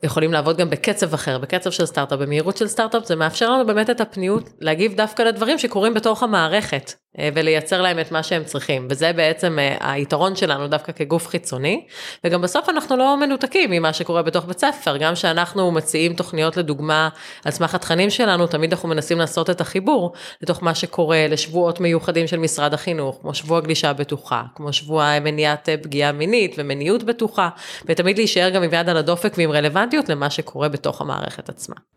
יכולים 0.04 0.34
לעבוד 0.34 0.58
גם 0.58 0.70
בקצב 0.70 1.14
אחר, 1.14 1.38
בקצב 1.38 1.72
של 1.72 1.86
סטארט-אפ, 1.86 2.20
במהירות 2.20 2.58
של 2.58 2.68
סטארט-אפ, 2.68 3.06
זה 3.06 3.16
מאפשר 3.16 3.52
לנו 3.52 3.66
באמת 3.66 3.90
את 3.90 4.02
הפניות 4.02 4.50
להגיב 4.62 4.96
דווקא 4.96 5.24
לדברים 5.24 5.60
שקורים 5.60 5.94
בתוך 5.94 6.24
המערכת. 6.24 6.94
אה, 7.20 7.30
ולייצר 7.34 7.82
להם 7.82 8.00
את 8.00 8.12
מה 8.12 8.24
שהם 8.24 8.44
צריכים, 8.44 8.88
וזה 8.90 9.14
בעצם 9.14 9.60
אה, 9.60 9.92
היתרון 9.94 10.36
שלנו 10.36 10.68
דווקא 10.68 10.92
כגוף 10.92 11.28
חיצוני, 11.28 11.86
וגם 12.24 12.42
בסוף 12.42 12.70
אנחנו 12.70 12.98
לא 12.98 13.18
מנותקים 13.18 13.72
ממה 13.72 13.94
שקורה 13.94 14.22
בתוך 14.24 14.46
בית 14.46 14.60
ספר, 14.60 14.98
גם 14.98 15.14
כשאנחנו 15.14 15.72
מציעים 15.72 16.14
תוכניות 16.14 16.58
לדוגמה 16.58 17.10
על 17.46 17.52
סמך 17.52 17.76
התכנים 17.76 18.10
שלנו, 18.10 18.48
תמיד 18.48 18.74
אנחנו 18.74 18.90
מנסים 18.90 19.20
לעשות 19.20 19.50
את 19.50 19.62
החיבור 19.62 20.14
לתוך 20.42 20.64
מה 20.64 20.76
שקורה 20.76 21.26
לשבועות 21.30 21.80
מיוחדים 21.80 22.28
של 22.28 22.38
משרד 22.38 22.74
החינוך, 22.74 23.18
כמו 23.22 23.34
שבוע 23.34 23.60
גלישה 23.60 23.94
בטוחה, 23.94 24.44
כמו 24.56 24.74
שבוע 24.74 25.20
מניעת 25.20 25.70
אה, 25.70 25.78
פגיעה 25.78 26.12
מינית 26.12 26.56
ומיניות 26.58 27.04
בטוחה, 27.04 27.50
ותמיד 27.86 28.18
להישאר 28.18 28.50
גם 28.50 28.64
עם 28.64 28.74
יד 28.74 28.90
על 28.90 28.98
הדופק 28.98 29.34
ועם 29.38 29.52
רלוונטיות 29.52 30.10
למה 30.10 30.30
שקורה 30.30 30.70
בתוך 30.70 31.02
המערכת 31.02 31.50
עצמה. 31.50 31.95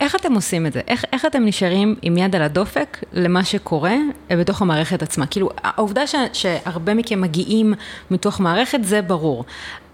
איך 0.00 0.16
אתם 0.16 0.34
עושים 0.34 0.66
את 0.66 0.72
זה? 0.72 0.80
איך, 0.88 1.04
איך 1.12 1.26
אתם 1.26 1.44
נשארים 1.44 1.94
עם 2.02 2.16
יד 2.16 2.36
על 2.36 2.42
הדופק 2.42 2.98
למה 3.12 3.44
שקורה 3.44 3.96
אה, 4.30 4.36
בתוך 4.36 4.62
המערכת 4.62 5.02
עצמה? 5.02 5.26
כאילו, 5.26 5.50
העובדה 5.62 6.06
ש, 6.06 6.14
שהרבה 6.32 6.94
מכם 6.94 7.20
מגיעים 7.20 7.74
מתוך 8.10 8.40
מערכת 8.40 8.84
זה 8.84 9.02
ברור, 9.02 9.44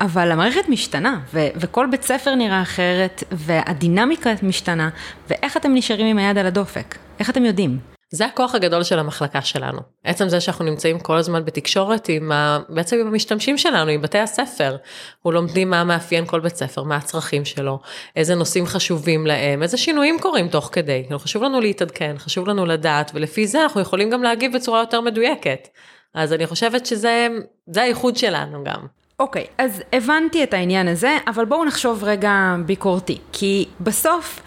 אבל 0.00 0.32
המערכת 0.32 0.68
משתנה, 0.68 1.20
ו, 1.34 1.46
וכל 1.56 1.86
בית 1.90 2.02
ספר 2.02 2.34
נראה 2.34 2.62
אחרת, 2.62 3.24
והדינמיקה 3.32 4.30
משתנה, 4.42 4.88
ואיך 5.30 5.56
אתם 5.56 5.74
נשארים 5.74 6.06
עם 6.06 6.18
היד 6.18 6.38
על 6.38 6.46
הדופק? 6.46 6.96
איך 7.18 7.30
אתם 7.30 7.44
יודעים? 7.44 7.95
זה 8.10 8.26
הכוח 8.26 8.54
הגדול 8.54 8.82
של 8.82 8.98
המחלקה 8.98 9.42
שלנו. 9.42 9.80
עצם 10.04 10.28
זה 10.28 10.40
שאנחנו 10.40 10.64
נמצאים 10.64 11.00
כל 11.00 11.16
הזמן 11.16 11.44
בתקשורת 11.44 12.08
עם 12.08 12.32
ה... 12.32 12.58
בעצם 12.68 12.96
עם 13.00 13.06
המשתמשים 13.06 13.58
שלנו, 13.58 13.90
עם 13.90 14.02
בתי 14.02 14.18
הספר. 14.18 14.76
אנחנו 15.16 15.32
לומדים 15.32 15.70
מה 15.70 15.84
מאפיין 15.84 16.26
כל 16.26 16.40
בית 16.40 16.56
ספר, 16.56 16.82
מה 16.82 16.96
הצרכים 16.96 17.44
שלו, 17.44 17.78
איזה 18.16 18.34
נושאים 18.34 18.66
חשובים 18.66 19.26
להם, 19.26 19.62
איזה 19.62 19.76
שינויים 19.76 20.18
קורים 20.20 20.48
תוך 20.48 20.68
כדי. 20.72 21.02
כאילו 21.06 21.18
חשוב 21.18 21.42
לנו 21.42 21.60
להתעדכן, 21.60 22.14
חשוב 22.18 22.48
לנו 22.48 22.66
לדעת, 22.66 23.10
ולפי 23.14 23.46
זה 23.46 23.62
אנחנו 23.62 23.80
יכולים 23.80 24.10
גם 24.10 24.22
להגיב 24.22 24.56
בצורה 24.56 24.80
יותר 24.80 25.00
מדויקת. 25.00 25.68
אז 26.14 26.32
אני 26.32 26.46
חושבת 26.46 26.86
שזה 26.86 27.28
הייחוד 27.76 28.16
שלנו 28.16 28.64
גם. 28.64 28.86
אוקיי, 29.20 29.44
okay, 29.44 29.54
אז 29.58 29.82
הבנתי 29.92 30.42
את 30.42 30.54
העניין 30.54 30.88
הזה, 30.88 31.18
אבל 31.26 31.44
בואו 31.44 31.64
נחשוב 31.64 32.04
רגע 32.04 32.56
ביקורתי, 32.66 33.18
כי 33.32 33.64
בסוף... 33.80 34.40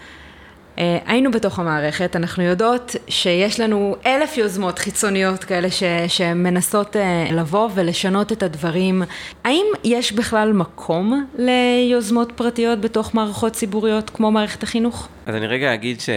אה, 0.80 0.98
היינו 1.06 1.30
בתוך 1.30 1.58
המערכת, 1.58 2.16
אנחנו 2.16 2.42
יודעות 2.42 2.96
שיש 3.08 3.60
לנו 3.60 3.96
אלף 4.06 4.36
יוזמות 4.36 4.78
חיצוניות 4.78 5.44
כאלה 5.44 5.70
ש, 5.70 5.82
שמנסות 6.08 6.96
אה, 6.96 7.28
לבוא 7.32 7.68
ולשנות 7.74 8.32
את 8.32 8.42
הדברים. 8.42 9.02
האם 9.44 9.66
יש 9.84 10.12
בכלל 10.12 10.52
מקום 10.52 11.26
ליוזמות 11.38 12.32
פרטיות 12.36 12.80
בתוך 12.80 13.14
מערכות 13.14 13.52
ציבוריות 13.52 14.10
כמו 14.10 14.30
מערכת 14.30 14.62
החינוך? 14.62 15.08
אז 15.26 15.34
אני 15.34 15.46
רגע 15.46 15.74
אגיד 15.74 16.00
ש... 16.00 16.10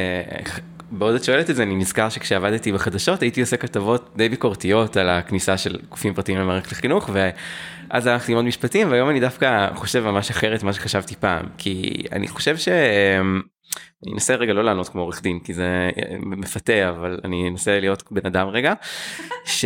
בעוד 0.91 1.15
את 1.15 1.23
שואלת 1.23 1.49
את 1.49 1.55
זה, 1.55 1.63
אני 1.63 1.75
נזכר 1.75 2.09
שכשעבדתי 2.09 2.71
בחדשות 2.71 3.21
הייתי 3.21 3.41
עושה 3.41 3.57
כתבות 3.57 4.09
די 4.15 4.29
ביקורתיות 4.29 4.97
על 4.97 5.09
הכניסה 5.09 5.57
של 5.57 5.77
גופים 5.89 6.13
פרטיים 6.13 6.37
למערכת 6.37 6.71
החינוך, 6.71 7.09
ואז 7.13 8.07
הלכתי 8.07 8.31
ללמוד 8.31 8.45
משפטים, 8.45 8.91
והיום 8.91 9.09
אני 9.09 9.19
דווקא 9.19 9.67
חושב 9.75 10.03
ממש 10.03 10.29
אחרת 10.29 10.63
ממה 10.63 10.73
שחשבתי 10.73 11.15
פעם, 11.15 11.45
כי 11.57 12.03
אני 12.11 12.27
חושב 12.27 12.57
ש... 12.57 12.67
אני 14.05 14.13
אנסה 14.13 14.35
רגע 14.35 14.53
לא 14.53 14.63
לענות 14.63 14.89
כמו 14.89 15.01
עורך 15.01 15.21
דין 15.21 15.39
כי 15.39 15.53
זה 15.53 15.89
אה, 15.97 16.15
מפתה 16.19 16.89
אבל 16.89 17.19
אני 17.23 17.49
אנסה 17.49 17.79
להיות 17.79 18.03
בן 18.11 18.25
אדם 18.25 18.47
רגע. 18.47 18.73
ש... 19.45 19.65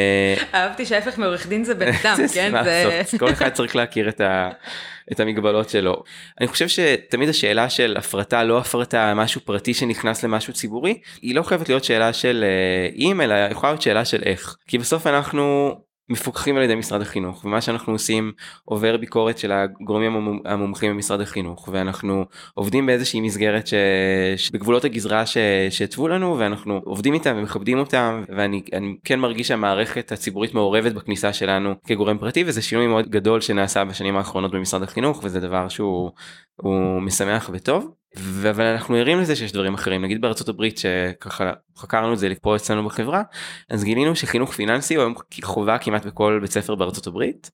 אהבתי 0.54 0.86
שההפך 0.86 1.18
מעורך 1.18 1.46
דין 1.46 1.64
זה 1.64 1.74
בן 1.74 1.88
אדם 2.02 2.16
כן 2.34 2.52
זה 2.64 3.18
כל 3.18 3.32
אחד 3.32 3.48
צריך 3.48 3.76
להכיר 3.76 4.08
את, 4.08 4.20
ה... 4.20 4.50
את 5.12 5.20
המגבלות 5.20 5.68
שלו. 5.68 6.02
אני 6.40 6.48
חושב 6.48 6.68
שתמיד 6.68 7.28
השאלה 7.28 7.70
של 7.70 7.96
הפרטה 7.98 8.44
לא 8.44 8.58
הפרטה 8.58 9.14
משהו 9.14 9.40
פרטי 9.40 9.74
שנכנס 9.74 10.24
למשהו 10.24 10.52
ציבורי 10.52 11.00
היא 11.22 11.34
לא 11.34 11.42
חייבת 11.42 11.68
להיות 11.68 11.84
שאלה 11.84 12.12
של 12.12 12.44
אה, 12.44 12.88
אם 12.96 13.20
אלא 13.20 13.34
יכולה 13.50 13.72
להיות 13.72 13.82
שאלה 13.82 14.04
של 14.04 14.22
איך 14.24 14.56
כי 14.66 14.78
בסוף 14.78 15.06
אנחנו 15.06 15.74
מפוקחים 16.08 16.56
על 16.56 16.62
ידי 16.62 16.74
משרד 16.74 17.00
החינוך 17.00 17.44
ומה 17.44 17.60
שאנחנו 17.60 17.92
עושים 17.92 18.32
עובר 18.64 18.96
ביקורת 18.96 19.38
של 19.38 19.52
הגורמים 19.52 20.40
המומחים 20.44 20.90
במשרד 20.90 21.20
החינוך 21.20 21.68
ואנחנו 21.72 22.24
עובדים 22.54 22.86
באיזושהי 22.86 23.20
מסגרת 23.20 23.66
ש... 23.66 23.74
בגבולות 24.52 24.84
הגזרה 24.84 25.26
ש... 25.26 25.36
שהתוו 25.70 26.08
לנו 26.08 26.38
ואנחנו 26.38 26.80
עובדים 26.84 27.14
איתם 27.14 27.34
ומכבדים 27.38 27.78
אותם 27.78 28.24
ואני 28.36 28.62
כן 29.04 29.20
מרגיש 29.20 29.48
שהמערכת 29.48 30.12
הציבורית 30.12 30.54
מעורבת 30.54 30.92
בכניסה 30.92 31.32
שלנו 31.32 31.74
כגורם 31.86 32.18
פרטי 32.18 32.44
וזה 32.46 32.62
שינוי 32.62 32.86
מאוד 32.86 33.08
גדול 33.08 33.40
שנעשה 33.40 33.84
בשנים 33.84 34.16
האחרונות 34.16 34.50
במשרד 34.50 34.82
החינוך 34.82 35.20
וזה 35.24 35.40
דבר 35.40 35.68
שהוא 35.68 36.10
משמח 37.00 37.50
וטוב. 37.52 37.94
אבל 38.50 38.64
אנחנו 38.64 38.94
ערים 38.94 39.20
לזה 39.20 39.36
שיש 39.36 39.52
דברים 39.52 39.74
אחרים 39.74 40.04
נגיד 40.04 40.20
בארצות 40.20 40.48
הברית 40.48 40.78
שככה 40.78 41.52
חקרנו 41.78 42.12
את 42.12 42.18
זה 42.18 42.28
פה 42.42 42.56
אצלנו 42.56 42.84
בחברה 42.84 43.22
אז 43.70 43.84
גילינו 43.84 44.16
שחינוך 44.16 44.52
פיננסי 44.52 44.94
הוא 44.94 45.02
היום 45.02 45.14
חובה 45.42 45.78
כמעט 45.78 46.06
בכל 46.06 46.38
בית 46.42 46.50
ספר 46.50 46.74
בארצות 46.74 47.06
הברית 47.06 47.50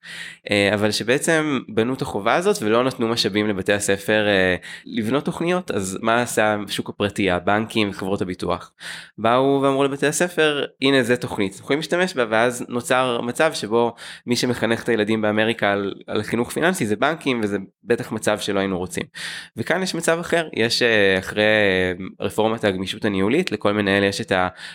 אה, 0.51 0.71
אבל 0.75 0.91
שבעצם 0.91 1.61
בנו 1.69 1.95
את 1.95 2.03
החובה 2.03 2.35
הזאת 2.35 2.63
ולא 2.63 2.85
נתנו 2.85 3.09
משאבים 3.09 3.49
לבתי 3.49 3.73
הספר 3.73 4.27
אה, 4.27 4.57
לבנות 4.85 5.25
תוכניות 5.25 5.71
אז 5.71 5.99
מה 6.03 6.23
עשה 6.23 6.57
השוק 6.69 6.89
הפרטי? 6.89 7.31
הבנקים 7.31 7.91
וחברות 7.91 8.23
הביטוח. 8.23 8.73
באו 9.19 9.61
ואמרו 9.63 9.85
לבתי 9.85 10.07
הספר 10.07 10.65
הנה 10.83 11.03
זה 11.03 11.17
תוכנית 11.17 11.55
יכולים 11.55 11.79
להשתמש 11.79 12.15
בה 12.15 12.25
ואז 12.31 12.65
נוצר 12.69 13.21
מצב 13.21 13.53
שבו 13.53 13.95
מי 14.27 14.37
שמחנך 14.37 14.83
את 14.83 14.89
הילדים 14.89 15.23
באמריקה 15.23 15.73
על, 15.73 15.95
על 16.07 16.23
חינוך 16.23 16.53
פיננסי 16.53 16.87
זה 16.87 16.97
בנקים 16.97 17.41
וזה 17.43 17.59
בטח 17.85 18.13
מצב 18.13 18.39
שלא 18.39 18.61
היינו 18.61 18.79
רוצים. 18.79 19.05
וכאן 19.57 19.83
יש 19.83 19.95
מצב 19.95 20.19
אחר 20.21 20.49
יש 20.53 20.83
אה, 20.83 21.19
אחרי 21.19 21.43
רפורמת 22.21 22.65
הגמישות 22.65 23.05
הניהולית 23.05 23.53
לכל 23.53 23.73
מנהל 23.73 24.05
יש 24.15 24.21
את 24.21 24.33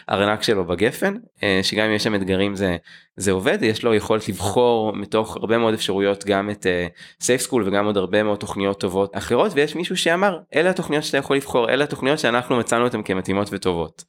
הארנק 0.09 0.43
שלו 0.43 0.65
בגפן 0.65 1.15
אה, 1.43 1.59
שגם 1.63 1.85
אם 1.85 1.91
יש 1.91 2.03
שם 2.03 2.15
אתגרים 2.15 2.55
זה 2.55 2.77
זה 3.19 3.31
עובד 3.31 3.57
יש 3.61 3.83
לו 3.83 3.93
יכולת 3.93 4.29
לבחור 4.29 4.93
מתוך 4.93 5.37
הרבה 5.37 5.57
מאוד 5.57 5.73
אפשרויות 5.73 6.25
גם 6.25 6.49
את 6.49 6.65
סייף 7.21 7.41
uh, 7.41 7.43
סקול 7.43 7.67
וגם 7.67 7.85
עוד 7.85 7.97
הרבה 7.97 8.23
מאוד 8.23 8.37
תוכניות 8.39 8.79
טובות 8.79 9.17
אחרות 9.17 9.51
ויש 9.55 9.75
מישהו 9.75 9.97
שאמר 9.97 10.39
אלה 10.55 10.69
התוכניות 10.69 11.03
שאתה 11.03 11.17
יכול 11.17 11.35
לבחור 11.35 11.69
אלה 11.69 11.83
התוכניות 11.83 12.19
שאנחנו 12.19 12.57
מצאנו 12.57 12.83
אותן 12.83 13.03
כמתאימות 13.03 13.47
וטובות. 13.51 14.03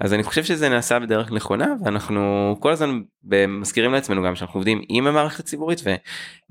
אז 0.00 0.14
אני 0.14 0.22
חושב 0.22 0.44
שזה 0.44 0.68
נעשה 0.68 0.98
בדרך 0.98 1.32
נכונה 1.32 1.74
ואנחנו 1.84 2.56
כל 2.60 2.72
הזמן 2.72 3.00
מזכירים 3.48 3.92
לעצמנו 3.92 4.22
גם 4.22 4.36
שאנחנו 4.36 4.58
עובדים 4.58 4.82
עם 4.88 5.06
המערכת 5.06 5.40
הציבורית 5.40 5.82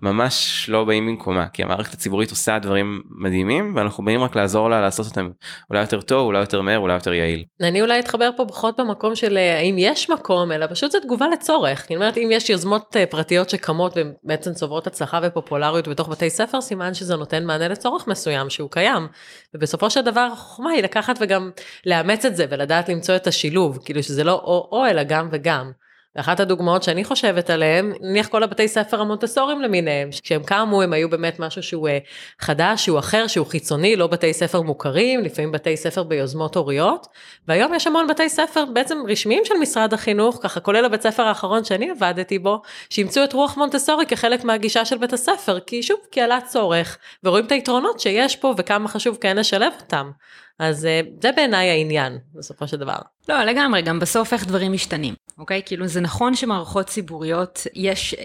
וממש 0.02 0.66
לא 0.70 0.84
באים 0.84 1.08
במקומה 1.08 1.48
כי 1.48 1.64
המערכת 1.64 1.94
הציבורית 1.94 2.30
עושה 2.30 2.60
דברים 2.60 3.02
מדהימים 3.10 3.74
ואנחנו 3.76 4.06
באים 4.06 4.22
רק 4.22 4.36
לעזור 4.36 4.70
לה 4.70 4.82
לעשות 4.82 5.06
אותם 5.06 5.30
אולי 5.70 5.82
יותר 5.82 6.02
טוב 6.02 6.26
אולי 6.26 6.40
יותר 6.40 6.62
מהר 6.62 6.80
אולי 6.80 6.94
יותר 6.94 7.14
יעיל. 7.14 7.44
אני 7.62 7.82
אולי 7.82 8.00
אתחבר 8.00 8.25
פה 8.32 8.46
פחות 8.46 8.80
במקום 8.80 9.16
של 9.16 9.38
אה, 9.38 9.58
האם 9.58 9.76
יש 9.78 10.10
מקום 10.10 10.52
אלא 10.52 10.68
פשוט 10.68 10.92
זה 10.92 11.00
תגובה 11.00 11.28
לצורך. 11.28 11.86
אומרת, 11.96 12.18
אם 12.18 12.30
יש 12.32 12.50
יוזמות 12.50 12.98
אה, 12.98 13.06
פרטיות 13.06 13.50
שקמות 13.50 13.94
ובעצם 13.96 14.54
צוברות 14.54 14.88
הצלחה 14.88 15.20
ופופולריות 15.24 15.88
בתוך 15.88 16.10
בתי 16.10 16.30
ספר, 16.30 16.62
סימן 16.62 16.94
שזה 16.94 17.16
נותן 17.16 17.46
מענה 17.46 17.68
לצורך 17.68 18.08
מסוים 18.08 18.50
שהוא 18.50 18.70
קיים. 18.72 19.08
ובסופו 19.54 19.90
של 19.90 20.02
דבר 20.02 20.30
החוכמה 20.34 20.72
היא 20.72 20.84
לקחת 20.84 21.18
וגם 21.22 21.52
לאמץ 21.86 22.26
את 22.26 22.36
זה 22.36 22.46
ולדעת 22.50 22.90
למצוא 22.90 23.16
את 23.16 23.28
השילוב, 23.28 23.80
כאילו 23.86 24.04
שזה 24.04 24.24
לא 24.24 24.34
או-או 24.34 24.86
אלא 24.86 25.04
גם 25.04 25.30
וגם. 25.32 25.72
ואחת 26.16 26.40
הדוגמאות 26.40 26.84
שאני 26.84 27.04
חושבת 27.04 27.50
עליהן, 27.50 27.94
נניח 28.02 28.28
כל 28.28 28.44
הבתי 28.44 28.68
ספר 28.68 29.02
המונטסורים 29.02 29.62
למיניהם, 29.62 30.10
כשהם 30.12 30.44
קמו 30.44 30.82
הם 30.82 30.94
היו 30.94 31.10
באמת 31.10 31.40
משהו 31.40 31.64
שהוא 31.64 31.88
אה, 31.88 31.98
חדש, 32.40 32.86
שהוא 32.86 33.00
אחר, 33.00 33.28
שהוא 33.28 33.48
חיצוני, 33.48 33.96
לא 33.96 34.08
בתי 34.08 34.34
ספר 34.34 34.62
מוכרים, 34.62 35.24
לפעמים 35.24 35.52
בתי 35.52 35.78
ספר 35.78 36.04
ביוזמות 36.04 36.56
הוריות, 36.56 37.08
והיום 37.48 37.74
יש 37.74 37.88
המון 37.88 38.08
בתי 38.08 38.30
ספר 38.30 38.66
בעצם 38.74 38.98
רשמיים 39.08 39.46
של 39.46 39.56
משרד 39.62 39.94
החינוך, 39.94 40.40
ככה 40.44 40.60
כולל 40.60 40.86
הבית 40.86 41.02
ספר 41.02 41.24
האחרון 41.24 41.64
שאני 41.64 41.92
עבדתי 41.92 42.40
בו, 42.40 42.62
שאימצו 42.90 43.24
את 43.24 43.34
רוח 43.34 43.58
מונטסורי 43.58 44.06
כחלק 44.06 44.44
מהגישה 44.44 44.86
של 44.86 44.98
בית 44.98 45.14
הספר, 45.14 45.60
כי 45.60 45.84
שוב, 45.84 46.00
כי 46.12 46.22
עלה 46.22 46.42
צורך, 46.42 46.98
ורואים 47.24 47.46
את 47.46 47.52
היתרונות 47.52 48.00
שיש 48.00 48.36
פה 48.36 48.54
וכמה 48.58 48.88
חשוב 48.88 49.18
כן 49.22 49.38
לשלב 49.38 49.74
אותם. 49.82 50.12
אז 50.60 50.86
אה, 50.86 51.02
זה 51.22 51.32
בעיניי 51.32 51.70
העניין 51.70 52.18
בסופו 52.34 52.68
של 52.68 52.78
דבר. 52.78 52.98
לא 53.30 53.44
לגמרי 53.44 53.82
גם 53.82 54.00
בסוף 54.00 54.34
איך 54.34 54.48
דברים 54.48 54.74
משתנים 54.74 55.14
אוקיי 55.38 55.62
כאילו 55.66 55.88
זה 55.88 56.02
נכון 56.02 56.36
שמערכות 56.36 56.88
ציבוריות 56.88 57.68
יש 57.74 58.16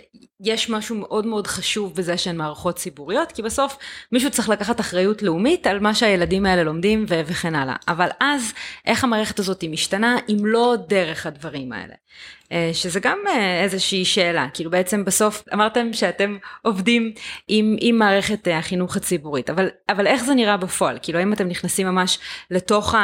יש 0.41 0.71
משהו 0.71 0.97
מאוד 0.97 1.27
מאוד 1.27 1.47
חשוב 1.47 1.95
בזה 1.95 2.17
שהן 2.17 2.37
מערכות 2.37 2.77
ציבוריות, 2.77 3.33
כי 3.33 3.43
בסוף 3.43 3.79
מישהו 4.13 4.31
צריך 4.31 4.49
לקחת 4.49 4.81
אחריות 4.81 5.23
לאומית 5.23 5.67
על 5.67 5.81
מה 5.81 5.95
שהילדים 5.95 6.47
האלה 6.47 6.63
לומדים 6.63 7.05
ו- 7.09 7.21
וכן 7.27 7.55
הלאה. 7.55 7.77
אבל 7.89 8.09
אז, 8.21 8.53
איך 8.87 9.05
המערכת 9.05 9.39
הזאת 9.39 9.65
משתנה 9.69 10.17
אם 10.29 10.47
לא 10.47 10.77
דרך 10.89 11.27
הדברים 11.27 11.73
האלה? 11.73 11.95
אה, 12.53 12.71
שזה 12.73 13.01
גם 13.01 13.19
אה, 13.29 13.63
איזושהי 13.63 14.05
שאלה, 14.05 14.47
כאילו 14.55 14.71
בעצם 14.71 15.05
בסוף 15.05 15.45
אמרתם 15.53 15.93
שאתם 15.93 16.37
עובדים 16.63 17.13
עם, 17.49 17.77
עם 17.81 17.99
מערכת 17.99 18.49
אה, 18.49 18.59
החינוך 18.59 18.97
הציבורית, 18.97 19.51
אבל, 19.51 19.69
אבל 19.89 20.07
איך 20.07 20.25
זה 20.25 20.35
נראה 20.35 20.57
בפועל? 20.57 20.99
כאילו 21.03 21.19
האם 21.19 21.33
אתם 21.33 21.49
נכנסים 21.49 21.87
ממש 21.87 22.19
לתוך 22.51 22.95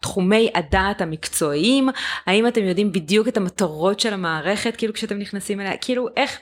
תחומי 0.00 0.50
הדעת 0.54 1.00
המקצועיים? 1.00 1.88
האם 2.26 2.46
אתם 2.46 2.64
יודעים 2.64 2.92
בדיוק 2.92 3.28
את 3.28 3.36
המטרות 3.36 4.00
של 4.00 4.12
המערכת 4.12 4.76
כאילו 4.76 4.94
כשאתם 4.94 5.18
נכנסים 5.18 5.60
אליה? 5.60 5.76
כאילו 5.76 6.08
איך, 6.16 6.38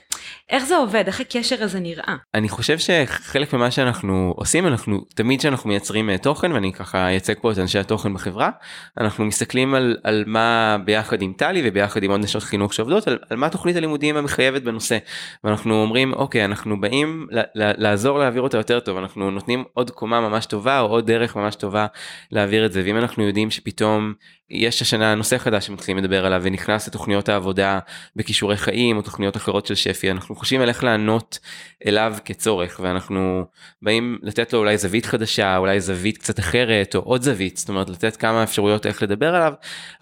איך 0.49 0.65
זה 0.65 0.75
עובד? 0.77 1.03
איך 1.07 1.21
הקשר 1.21 1.63
הזה 1.63 1.79
נראה? 1.79 2.15
אני 2.33 2.49
חושב 2.49 2.77
שחלק 2.79 3.53
ממה 3.53 3.71
שאנחנו 3.71 4.33
עושים, 4.35 4.67
אנחנו 4.67 5.01
תמיד 5.15 5.39
כשאנחנו 5.39 5.69
מייצרים 5.69 6.17
תוכן, 6.17 6.51
ואני 6.51 6.73
ככה 6.73 7.07
אייצג 7.07 7.33
פה 7.41 7.51
את 7.51 7.59
אנשי 7.59 7.79
התוכן 7.79 8.13
בחברה, 8.13 8.49
אנחנו 8.97 9.25
מסתכלים 9.25 9.73
על, 9.73 9.97
על 10.03 10.23
מה 10.27 10.77
ביחד 10.85 11.21
עם 11.21 11.33
טלי 11.33 11.61
וביחד 11.65 12.03
עם 12.03 12.11
עוד 12.11 12.19
נשות 12.19 12.43
חינוך 12.43 12.73
שעובדות 12.73 13.07
על, 13.07 13.17
על 13.29 13.37
מה 13.37 13.49
תוכנית 13.49 13.75
הלימודים 13.75 14.17
המחייבת 14.17 14.61
בנושא 14.61 14.97
ואנחנו 15.43 15.81
אומרים 15.81 16.13
אוקיי 16.13 16.45
אנחנו 16.45 16.81
באים 16.81 17.27
ל, 17.31 17.39
ל, 17.39 17.43
לעזור 17.77 18.19
להעביר 18.19 18.41
אותה 18.41 18.57
יותר 18.57 18.79
טוב 18.79 18.97
אנחנו 18.97 19.31
נותנים 19.31 19.63
עוד 19.73 19.91
קומה 19.91 20.21
ממש 20.21 20.45
טובה 20.45 20.79
או 20.79 20.85
עוד 20.85 21.05
דרך 21.05 21.35
ממש 21.35 21.55
טובה 21.55 21.87
להעביר 22.31 22.65
את 22.65 22.71
זה 22.71 22.81
ואם 22.85 22.97
אנחנו 22.97 23.23
יודעים 23.23 23.51
שפתאום 23.51 24.13
יש 24.51 24.81
השנה 24.81 25.15
נושא 25.15 25.37
חדש 25.37 25.67
שמתחילים 25.67 26.03
לדבר 26.03 26.25
עליו 26.25 26.41
ונכנס 26.43 26.87
לתוכניות 26.87 27.29
העבודה 27.29 27.79
בכישורי 28.15 28.57
חיים 28.57 28.97
או 28.97 29.01
תוכניות 29.01 29.37
אחרות 29.37 29.65
של 29.65 29.75
שפי 29.75 30.11
אנחנו 30.11 30.35
חושבים 30.35 30.61
על 30.61 30.69
איך 30.69 30.83
לענות 30.83 31.39
אליו 31.85 32.15
כצורך 32.25 32.79
ואנחנו 32.83 33.45
באים 33.81 34.17
לתת 34.23 34.53
לו 34.53 34.59
אולי 34.59 34.77
זווית 34.77 35.05
חדשה 35.05 35.57
אולי 35.57 35.81
זווית 35.81 36.17
קצת 36.17 36.39
אחרת 36.39 36.95
או 36.95 36.99
עוד 36.99 37.21
זווית 37.21 37.57
זאת 37.57 37.69
אומרת 37.69 37.89
לתת 37.89 38.15
כמה 38.15 38.43
אפשרויות 38.43 38.85
איך 38.85 39.03
לדבר 39.03 39.35
עליו 39.35 39.53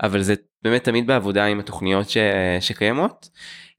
אבל 0.04 0.22
זה 0.22 0.36
באמת 0.64 0.84
תמיד 0.84 1.08
בעבודה 1.08 1.46
עם 1.46 1.60
התוכניות 1.60 2.10
ש... 2.10 2.18
שקיימות. 2.60 3.30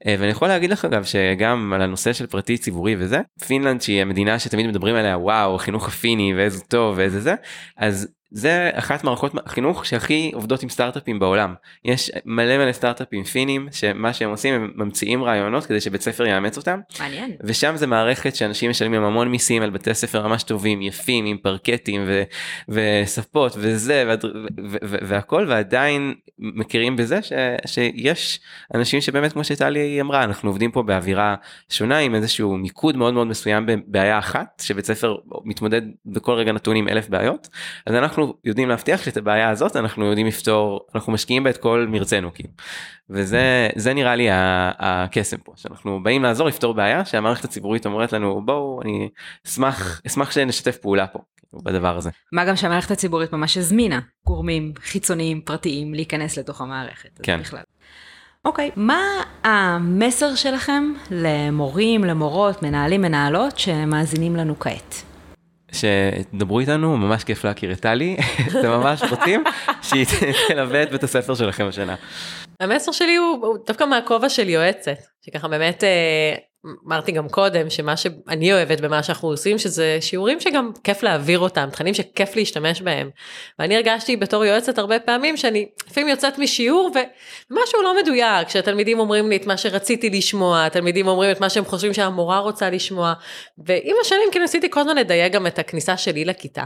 אה, 0.07 0.15
ואני 0.19 0.31
יכול 0.31 0.47
להגיד 0.47 0.69
לך 0.69 0.85
אגב 0.85 1.03
שגם 1.03 1.73
על 1.75 1.81
הנושא 1.81 2.13
של 2.13 2.27
פרטי 2.27 2.57
ציבורי 2.57 2.95
וזה 2.99 3.21
פינלנד 3.47 3.81
שהיא 3.81 4.01
המדינה 4.01 4.39
שתמיד 4.39 4.67
מדברים 4.67 4.95
עליה 4.95 5.17
וואו 5.17 5.57
חינוך 5.57 5.87
הפיני 5.87 6.33
ואיזה 6.35 6.61
טוב 6.61 6.97
ואיזה 6.97 7.19
זה 7.19 7.35
אז 7.77 8.07
זה 8.31 8.69
אחת 8.73 9.03
מערכות 9.03 9.31
החינוך 9.45 9.85
שהכי 9.85 10.31
עובדות 10.33 10.63
עם 10.63 10.69
סטארט-אפים 10.69 11.19
בעולם. 11.19 11.53
יש 11.85 12.11
מלא 12.25 12.57
מלא 12.57 12.71
סטארט-אפים 12.71 13.23
פינים 13.23 13.67
שמה 13.71 14.13
שהם 14.13 14.29
עושים 14.29 14.53
הם 14.53 14.71
ממציאים 14.75 15.23
רעיונות 15.23 15.65
כדי 15.65 15.81
שבית 15.81 16.01
ספר 16.01 16.25
יאמץ 16.25 16.57
אותם. 16.57 16.79
מעניין. 16.99 17.31
ושם 17.43 17.75
זה 17.75 17.87
מערכת 17.87 18.35
שאנשים 18.35 18.69
משלמים 18.69 19.03
המון 19.03 19.27
מיסים 19.27 19.61
על 19.61 19.69
בתי 19.69 19.93
ספר 19.93 20.27
ממש 20.27 20.43
טובים 20.43 20.81
יפים 20.81 21.25
עם 21.25 21.37
פרקטים 21.37 22.03
ו- 22.07 22.23
וספות 22.69 23.53
וזה 23.57 24.13
והכל 24.81 25.45
ועדיין 25.49 26.13
מכירים 26.39 26.95
בזה 26.95 27.21
ש- 27.21 27.31
שיש 27.65 28.39
אנשים 28.75 29.01
שבאמת 29.01 29.33
כמו 29.33 29.43
שטלי 29.43 30.01
אמרה 30.01 30.23
אנחנו 30.23 30.49
עובדים 30.49 30.71
פה 30.71 30.83
באווירה 30.83 31.35
שונה 31.69 31.97
עם 31.97 32.15
איזשהו 32.15 32.57
מיקוד 32.57 32.97
מאוד 32.97 33.13
מאוד 33.13 33.27
מסוים 33.27 33.65
בבעיה 33.65 34.19
אחת 34.19 34.63
שבית 34.65 34.85
ספר 34.85 35.15
מתמודד 35.45 35.81
בכל 36.05 36.31
רגע 36.31 36.51
נתון 36.51 36.75
עם 36.75 36.87
אלף 36.87 37.09
בעיות 37.09 37.47
אז 37.85 37.95
אנחנו 37.95 38.18
אנחנו 38.19 38.39
יודעים 38.43 38.69
להבטיח 38.69 39.03
שאת 39.03 39.17
הבעיה 39.17 39.49
הזאת 39.49 39.75
אנחנו 39.75 40.05
יודעים 40.05 40.27
לפתור 40.27 40.79
אנחנו 40.95 41.13
משקיעים 41.13 41.43
בה 41.43 41.49
את 41.49 41.57
כל 41.57 41.85
מרצנו 41.89 42.33
כאילו 42.33 42.49
וזה 43.09 43.69
זה 43.75 43.93
נראה 43.93 44.15
לי 44.15 44.27
הקסם 44.31 45.37
פה 45.37 45.53
שאנחנו 45.55 46.03
באים 46.03 46.23
לעזור 46.23 46.47
לפתור 46.47 46.73
בעיה 46.73 47.05
שהמערכת 47.05 47.45
הציבורית 47.45 47.85
אומרת 47.85 48.13
לנו 48.13 48.41
בואו 48.45 48.81
אני 48.81 49.09
אשמח 49.47 50.01
אשמח 50.07 50.31
שנשתף 50.31 50.77
פעולה 50.77 51.07
פה 51.07 51.19
כאילו, 51.49 51.63
בדבר 51.63 51.97
הזה. 51.97 52.09
מה 52.31 52.45
גם 52.45 52.55
שהמערכת 52.55 52.91
הציבורית 52.91 53.33
ממש 53.33 53.57
הזמינה 53.57 53.99
גורמים 54.25 54.73
חיצוניים 54.79 55.41
פרטיים 55.41 55.93
להיכנס 55.93 56.37
לתוך 56.37 56.61
המערכת. 56.61 57.19
כן. 57.23 57.39
בכלל. 57.39 57.61
אוקיי, 58.45 58.71
מה 58.75 59.01
המסר 59.43 60.35
שלכם 60.35 60.93
למורים, 61.11 62.03
למורות, 62.03 62.63
מנהלים, 62.63 63.01
מנהלות 63.01 63.59
שמאזינים 63.59 64.35
לנו 64.35 64.59
כעת? 64.59 65.08
שתדברו 65.71 66.59
איתנו 66.59 66.97
ממש 66.97 67.23
כיף 67.23 67.45
להכיר 67.45 67.71
את 67.71 67.79
טלי 67.79 68.17
אתם 68.59 68.69
ממש 68.69 69.03
רוצים 69.09 69.43
שהיא 69.81 70.05
תלווה 70.47 70.83
את 70.83 70.91
בית 70.91 71.03
הספר 71.03 71.35
שלכם 71.35 71.67
השנה. 71.67 71.95
המסר 72.59 72.91
שלי 72.91 73.15
הוא 73.15 73.57
דווקא 73.67 73.83
מהכובע 73.83 74.29
של 74.29 74.49
יועצת 74.49 74.97
שככה 75.25 75.47
באמת 75.47 75.83
אה, 75.83 76.35
אמרתי 76.87 77.11
גם 77.11 77.29
קודם 77.29 77.69
שמה 77.69 77.97
שאני 77.97 78.53
אוהבת 78.53 78.81
במה 78.81 79.03
שאנחנו 79.03 79.29
עושים 79.29 79.57
שזה 79.57 79.97
שיעורים 80.01 80.39
שגם 80.39 80.71
כיף 80.83 81.03
להעביר 81.03 81.39
אותם 81.39 81.69
תכנים 81.71 81.93
שכיף 81.93 82.35
להשתמש 82.35 82.81
בהם. 82.81 83.09
ואני 83.59 83.75
הרגשתי 83.75 84.17
בתור 84.17 84.45
יועצת 84.45 84.77
הרבה 84.77 84.99
פעמים 84.99 85.37
שאני 85.37 85.69
לפעמים 85.89 86.09
יוצאת 86.09 86.37
משיעור 86.37 86.91
ומשהו 86.91 87.81
לא 87.83 87.95
מדויק 88.01 88.49
שהתלמידים 88.49 88.99
אומרים 88.99 89.29
לי 89.29 89.35
את 89.35 89.45
מה 89.45 89.57
שרציתי 89.57 90.09
לשמוע 90.09 90.65
התלמידים 90.65 91.07
אומרים 91.07 91.31
את 91.31 91.41
מה 91.41 91.49
שהם 91.49 91.65
חושבים 91.65 91.93
שהמורה 91.93 92.39
רוצה 92.39 92.69
לשמוע 92.69 93.13
ועם 93.57 93.95
השנים 94.01 94.27
כאילו 94.31 94.43
ניסיתי 94.43 94.69
כל 94.69 94.79
הזמן 94.79 94.97
לדייק 94.97 95.33
גם 95.33 95.47
את 95.47 95.59
הכניסה 95.59 95.97
שלי 95.97 96.25
לכיתה. 96.25 96.63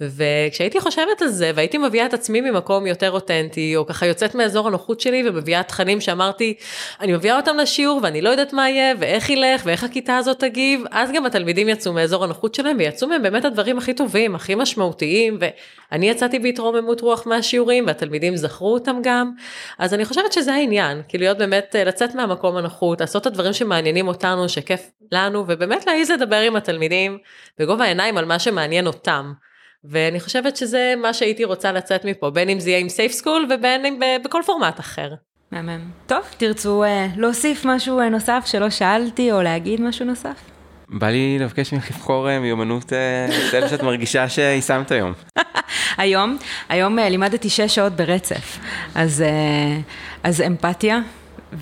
וכשהייתי 0.00 0.80
חושבת 0.80 1.22
על 1.22 1.28
זה 1.28 1.52
והייתי 1.54 1.78
מביאה 1.78 2.06
את 2.06 2.14
עצמי 2.14 2.40
ממקום 2.40 2.86
יותר 2.86 3.10
אותנטי 3.10 3.76
או 3.76 3.86
ככה 3.86 4.06
יוצאת 4.06 4.34
מאזור 4.34 4.68
הנוחות 4.68 5.00
שלי 5.00 5.28
ומביאה 5.28 5.62
תכנים 5.62 6.00
שאמרתי 6.00 6.54
אני 7.00 7.12
מביאה 7.12 7.36
אותם 7.36 7.56
לשיעור 7.56 8.00
ואני 8.02 8.20
לא 8.20 8.28
יודעת 8.28 8.52
מה 8.52 8.70
יהיה 8.70 8.94
ואיך 8.98 9.30
ילך 9.36 9.62
ואיך 9.64 9.84
הכיתה 9.84 10.16
הזאת 10.16 10.40
תגיב, 10.40 10.84
אז 10.90 11.12
גם 11.12 11.26
התלמידים 11.26 11.68
יצאו 11.68 11.92
מאזור 11.92 12.24
הנוחות 12.24 12.54
שלהם 12.54 12.76
ויצאו 12.78 13.08
מהם 13.08 13.22
באמת 13.22 13.44
הדברים 13.44 13.78
הכי 13.78 13.94
טובים, 13.94 14.34
הכי 14.34 14.54
משמעותיים, 14.54 15.38
ואני 15.40 16.10
יצאתי 16.10 16.38
בהתרוממות 16.38 17.00
רוח 17.00 17.26
מהשיעורים 17.26 17.86
והתלמידים 17.86 18.36
זכרו 18.36 18.72
אותם 18.72 18.96
גם, 19.02 19.32
אז 19.78 19.94
אני 19.94 20.04
חושבת 20.04 20.32
שזה 20.32 20.54
העניין, 20.54 21.02
כי 21.08 21.18
להיות 21.18 21.38
באמת, 21.38 21.76
אה, 21.76 21.84
לצאת 21.84 22.14
מהמקום 22.14 22.56
הנוחות, 22.56 23.00
לעשות 23.00 23.22
את 23.22 23.26
הדברים 23.26 23.52
שמעניינים 23.52 24.08
אותנו, 24.08 24.48
שכיף 24.48 24.90
לנו, 25.12 25.44
ובאמת 25.48 25.86
להעיז 25.86 26.10
לדבר 26.10 26.40
עם 26.40 26.56
התלמידים 26.56 27.18
בגובה 27.58 27.84
העיניים 27.84 28.18
על 28.18 28.24
מה 28.24 28.38
שמעניין 28.38 28.86
אותם. 28.86 29.32
ואני 29.84 30.20
חושבת 30.20 30.56
שזה 30.56 30.94
מה 30.96 31.14
שהייתי 31.14 31.44
רוצה 31.44 31.72
לצאת 31.72 32.04
מפה, 32.04 32.30
בין 32.30 32.48
אם 32.48 32.60
זה 32.60 32.70
יהיה 32.70 32.78
עם 32.78 32.88
סייף 32.88 33.12
סקול 33.12 33.46
ובין 33.50 33.86
אם 33.86 34.00
בכל 34.24 34.42
פורמט 34.46 34.80
אחר. 34.80 35.10
מהמם. 35.62 35.80
טוב, 36.06 36.22
תרצו 36.36 36.84
uh, 36.84 36.86
להוסיף 37.16 37.64
משהו 37.64 38.00
uh, 38.00 38.02
נוסף 38.02 38.42
שלא 38.46 38.70
שאלתי 38.70 39.32
או 39.32 39.42
להגיד 39.42 39.80
משהו 39.80 40.06
נוסף? 40.06 40.36
בא 40.88 41.06
לי 41.06 41.38
לבקש 41.40 41.72
ממך 41.72 41.90
לבחור 41.90 42.28
uh, 42.28 42.40
מיומנות 42.40 42.92
uh, 42.92 43.68
שאת 43.68 43.82
מרגישה 43.82 44.28
שיישמת 44.28 44.92
היום. 44.96 45.12
היום, 45.98 46.36
היום 46.68 46.98
uh, 46.98 47.02
לימדתי 47.02 47.48
שש 47.48 47.74
שעות 47.74 47.92
ברצף, 47.92 48.58
אז, 48.94 49.24
uh, 49.26 49.90
אז 50.22 50.40
אמפתיה 50.40 51.00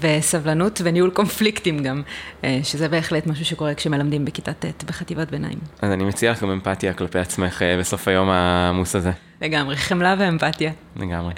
וסבלנות 0.01 0.81
וניהול 0.85 1.11
קונפליקטים 1.11 1.79
גם, 1.83 2.03
אה, 2.45 2.61
שזה 2.63 2.89
בהחלט 2.89 3.27
משהו 3.27 3.45
שקורה 3.45 3.75
כשמלמדים 3.75 4.25
בכיתה 4.25 4.53
ט' 4.53 4.85
בחטיבת 4.85 5.31
ביניים. 5.31 5.59
אז 5.83 5.93
אני 5.93 6.05
מציע 6.05 6.31
לך 6.31 6.43
גם 6.43 6.51
אמפתיה 6.51 6.93
כלפי 6.93 7.19
עצמך 7.19 7.63
אה, 7.63 7.79
בסוף 7.79 8.09
היום 8.09 8.29
העמוס 8.29 8.97
הזה. 8.97 9.11
לגמרי, 9.45 9.77
חמלה 9.77 10.15
ואמפתיה. 10.19 10.73
לגמרי. 10.97 11.33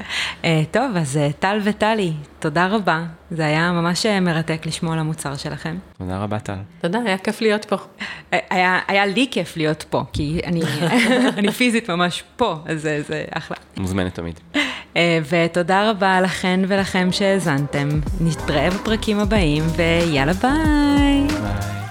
אה, 0.44 0.62
טוב, 0.70 0.96
אז 0.96 1.20
טל 1.38 1.60
וטלי, 1.64 2.12
תודה 2.38 2.66
רבה. 2.66 3.04
זה 3.30 3.46
היה 3.46 3.72
ממש 3.72 4.06
מרתק 4.06 4.66
לשמוע 4.66 4.92
על 4.92 4.98
המוצר 4.98 5.36
שלכם. 5.36 5.76
תודה 5.98 6.18
רבה, 6.18 6.38
טל. 6.38 6.54
תודה, 6.80 6.98
היה 7.06 7.18
כיף 7.18 7.40
להיות 7.40 7.64
פה. 7.64 7.76
היה, 8.50 8.78
היה 8.88 9.06
לי 9.06 9.28
כיף 9.30 9.56
להיות 9.56 9.84
פה, 9.90 10.02
כי 10.12 10.40
אני, 10.44 10.62
אני 11.38 11.52
פיזית 11.52 11.90
ממש 11.90 12.24
פה, 12.36 12.56
אז 12.66 12.82
זה, 12.82 13.02
זה 13.08 13.24
אחלה. 13.30 13.56
מוזמנת 13.76 14.14
תמיד. 14.14 14.40
אה, 14.96 15.18
ותודה 15.28 15.90
רבה 15.90 16.20
לכן 16.20 16.60
ולכם 16.68 17.08
שהאזנתם. 17.12 17.88
נתראה 18.20 18.70
בפרקים 18.70 19.20
הבאים, 19.20 19.64
ויאללה 19.76 20.32
ביי. 20.32 21.26
ביי. 21.28 21.85